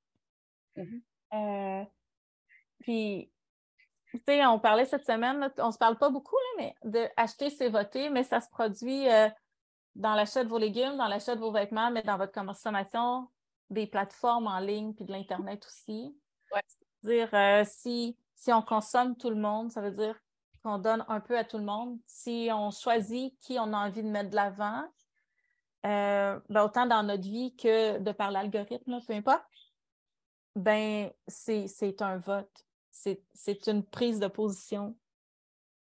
[0.75, 1.01] Mm-hmm.
[1.33, 1.85] Euh,
[2.79, 3.31] puis,
[4.13, 8.23] on parlait cette semaine, on ne se parle pas beaucoup, mais d'acheter, c'est voter, mais
[8.23, 9.29] ça se produit euh,
[9.95, 13.27] dans l'achat de vos légumes, dans l'achat de vos vêtements, mais dans votre consommation
[13.69, 16.15] des plateformes en ligne puis de l'Internet aussi.
[17.01, 20.15] C'est-à-dire, euh, si, si on consomme tout le monde, ça veut dire
[20.63, 21.99] qu'on donne un peu à tout le monde.
[22.05, 24.83] Si on choisit qui on a envie de mettre de l'avant,
[25.85, 29.43] euh, ben, autant dans notre vie que de par l'algorithme, peu importe,
[30.55, 32.66] ben c'est un vote
[33.33, 34.95] c'est une prise de position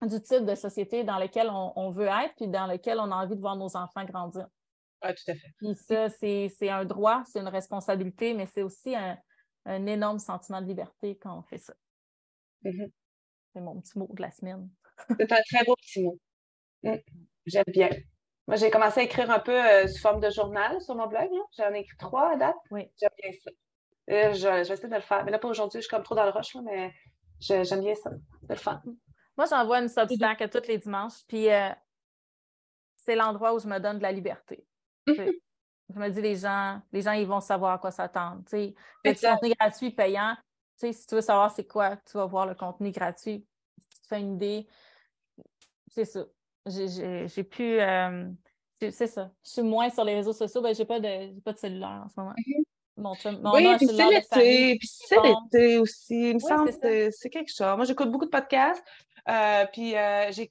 [0.02, 3.36] du type de société dans lequel on, veut être puis dans lequel on a envie
[3.36, 4.48] de voir nos enfants grandir.
[5.04, 5.54] Oui, tout à fait.
[5.58, 9.18] Puis ça, c'est un droit, c'est une responsabilité, mais c'est aussi un,
[9.66, 11.74] énorme sentiment de liberté quand on fait ça.
[12.64, 12.92] Mm-hmm.
[13.54, 14.70] C'est mon petit mot de la semaine.
[15.18, 16.20] c'est un très beau petit mot.
[16.84, 16.96] Mm.
[17.46, 17.90] J'aime bien.
[18.48, 21.30] Moi, j'ai commencé à écrire un peu euh, sous forme de journal sur mon blog.
[21.58, 22.56] J'en ai écrit trois à date.
[22.70, 22.88] Oui.
[23.00, 23.52] J'aime bien ça.
[24.10, 25.24] Euh, je, vais essayer de le faire.
[25.26, 26.94] Mais là, pas aujourd'hui, je suis comme trop dans le rush, mais
[27.40, 28.82] j'aime bien ça, de le faire.
[29.38, 31.70] Moi, j'envoie une Substack à tous les dimanches, puis euh,
[32.98, 34.66] c'est l'endroit où je me donne de la liberté.
[35.08, 35.14] je
[35.90, 38.44] me dis, les gens, les gens, ils vont savoir à quoi s'attendre.
[38.52, 40.36] Le contenu gratuit payant,
[40.76, 43.46] si tu veux savoir c'est quoi, tu vas voir le contenu gratuit.
[43.80, 44.68] Si tu fais une idée,
[45.88, 46.26] c'est ça.
[46.66, 47.80] J'ai pu.
[47.80, 48.30] Euh,
[48.80, 49.32] c'est ça.
[49.44, 52.10] Je suis moins sur les réseaux sociaux, ben, j'ai pas de, pas de cellulaire en
[52.10, 52.34] ce moment.
[52.98, 56.30] Mm-hmm oui, puis c'est l'été, puis c'est l'été aussi.
[56.30, 57.76] Il me semble que c'est quelque chose.
[57.76, 58.84] Moi, j'écoute beaucoup de podcasts,
[59.28, 60.50] euh, puis euh, j'ai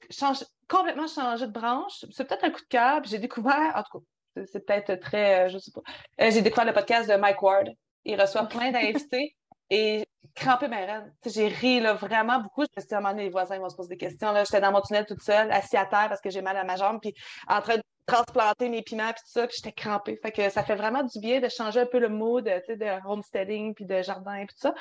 [0.69, 2.05] complètement changé de branche.
[2.11, 5.47] C'est peut-être un coup de cœur, puis j'ai découvert, en tout cas, c'est peut-être très,
[5.47, 7.71] euh, je sais pas, j'ai découvert le podcast de Mike Ward.
[8.05, 9.37] Il reçoit plein d'invités
[9.71, 11.15] et crampé ma reine.
[11.25, 12.63] J'ai ri là, vraiment beaucoup.
[12.63, 14.35] Je me suis dit, à un moment donné, les voisins vont se poser des questions.
[14.37, 16.77] J'étais dans mon tunnel toute seule, assis à terre parce que j'ai mal à ma
[16.77, 17.15] jambe, puis
[17.49, 20.19] en train de transplanter mes piments puis tout ça, puis j'étais crampée.
[20.23, 23.75] Fait que ça fait vraiment du bien de changer un peu le mood de homesteading
[23.75, 24.75] puis de jardin et tout ça.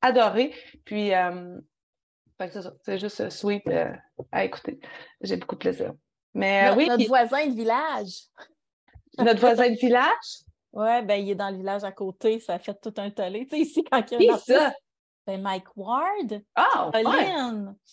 [0.00, 0.54] Adoré.
[0.84, 1.58] Puis euh,
[2.82, 3.92] c'est juste euh, sweet euh,
[4.32, 4.80] à écouter.
[5.20, 5.92] J'ai beaucoup de plaisir.
[6.34, 6.88] Mais oui.
[6.88, 8.24] Notre voisin de village.
[9.18, 10.44] Notre voisin de village?
[10.72, 13.46] Oui, ben il est dans le village à côté, ça fait tout un tollé.
[13.46, 14.74] Tu sais, ici, quand il y a un ça?
[15.26, 16.42] Ben, Mike Ward.
[16.54, 16.98] Ah, oh,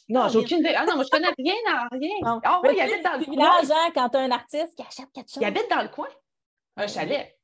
[0.10, 0.74] Non, j'ai aucune idée.
[0.76, 2.40] Ah non, moi, je connais rien à rien.
[2.44, 3.34] Ah oui, il habite dans le coin.
[3.34, 5.42] village, hein, quand tu as un artiste qui achète quelque chose.
[5.42, 6.10] Il habite dans le coin.
[6.76, 7.38] Un chalet.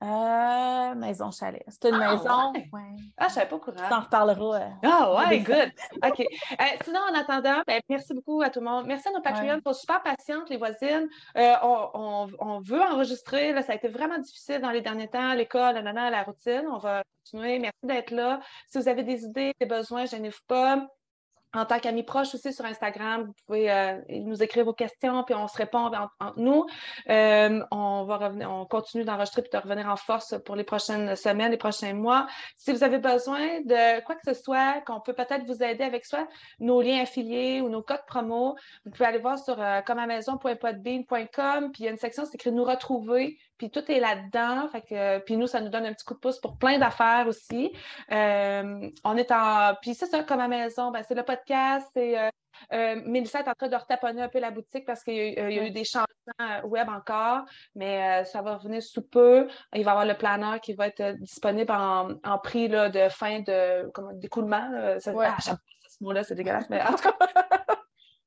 [0.00, 1.64] Euh, maison chalet.
[1.66, 2.52] C'est une ah, maison.
[2.72, 2.80] Ouais.
[3.16, 3.76] Ah, je ne savais pas au courant.
[3.76, 4.60] Tu en reparleras.
[4.60, 5.72] Euh, ah, ouais, good.
[6.04, 6.20] OK.
[6.20, 8.86] Euh, sinon, en attendant, ben, merci beaucoup à tout le monde.
[8.86, 9.54] Merci à nos Patreons.
[9.54, 9.60] Ouais.
[9.66, 11.08] sont super patientes, les voisines.
[11.36, 13.52] Euh, on, on, on, veut enregistrer.
[13.52, 16.62] Là, ça a été vraiment difficile dans les derniers temps, l'école, la, la, la routine.
[16.70, 17.58] On va continuer.
[17.58, 18.38] Merci d'être là.
[18.68, 20.86] Si vous avez des idées, des besoins, gênez-vous pas.
[21.54, 23.24] En tant qu'amis proches aussi sur Instagram.
[23.24, 26.66] Vous pouvez euh, nous écrire vos questions, puis on se répond entre, nous.
[27.08, 31.16] Euh, on va revenir, on continue d'enregistrer puis de revenir en force pour les prochaines
[31.16, 32.26] semaines, les prochains mois.
[32.56, 36.04] Si vous avez besoin de quoi que ce soit, qu'on peut peut-être vous aider avec
[36.04, 36.28] soit
[36.60, 41.82] nos liens affiliés ou nos codes promo, vous pouvez aller voir sur euh, comamaison.podbean.com, puis
[41.82, 43.38] il y a une section, c'est écrit Nous retrouver.
[43.58, 44.68] Puis tout est là-dedans.
[44.68, 47.26] Fait que, puis nous, ça nous donne un petit coup de pouce pour plein d'affaires
[47.26, 47.72] aussi.
[48.12, 49.74] Euh, on est en.
[49.82, 51.88] Puis c'est ça, comme à maison, ben, c'est le podcast.
[51.92, 52.30] C'est, euh,
[52.72, 55.66] euh, Mélissa est en train de retaponner un peu la boutique parce qu'il y, a
[55.66, 56.06] eu des changements
[56.64, 57.44] web encore,
[57.74, 59.48] mais ça va revenir sous peu.
[59.74, 63.40] Il va y avoir le planeur qui va être disponible en, prix là, de fin
[63.40, 64.98] de comment, d'écoulement.
[64.98, 65.26] Ça, ouais.
[65.28, 67.64] ah, ce mot-là, c'est dégueulasse, mais en tout cas.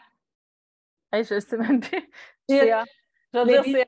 [1.12, 2.08] Hey, je sais même plus.
[2.48, 3.84] Je veux dire,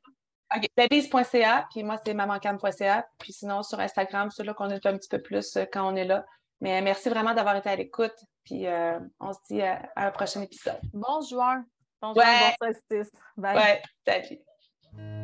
[0.57, 0.67] OK.
[0.77, 3.07] Babies.ca, puis moi, c'est mamancam.ca.
[3.19, 5.97] Puis sinon, sur Instagram, c'est là qu'on est un petit peu plus euh, quand on
[5.97, 6.25] est là.
[6.61, 8.15] Mais merci vraiment d'avoir été à l'écoute.
[8.45, 10.81] Puis euh, on se dit à, un prochain épisode.
[10.93, 11.59] Bon joueur.
[12.01, 13.13] Bon joueur, bon solstice.
[13.37, 13.57] Bye.
[13.57, 15.22] Ouais, salut.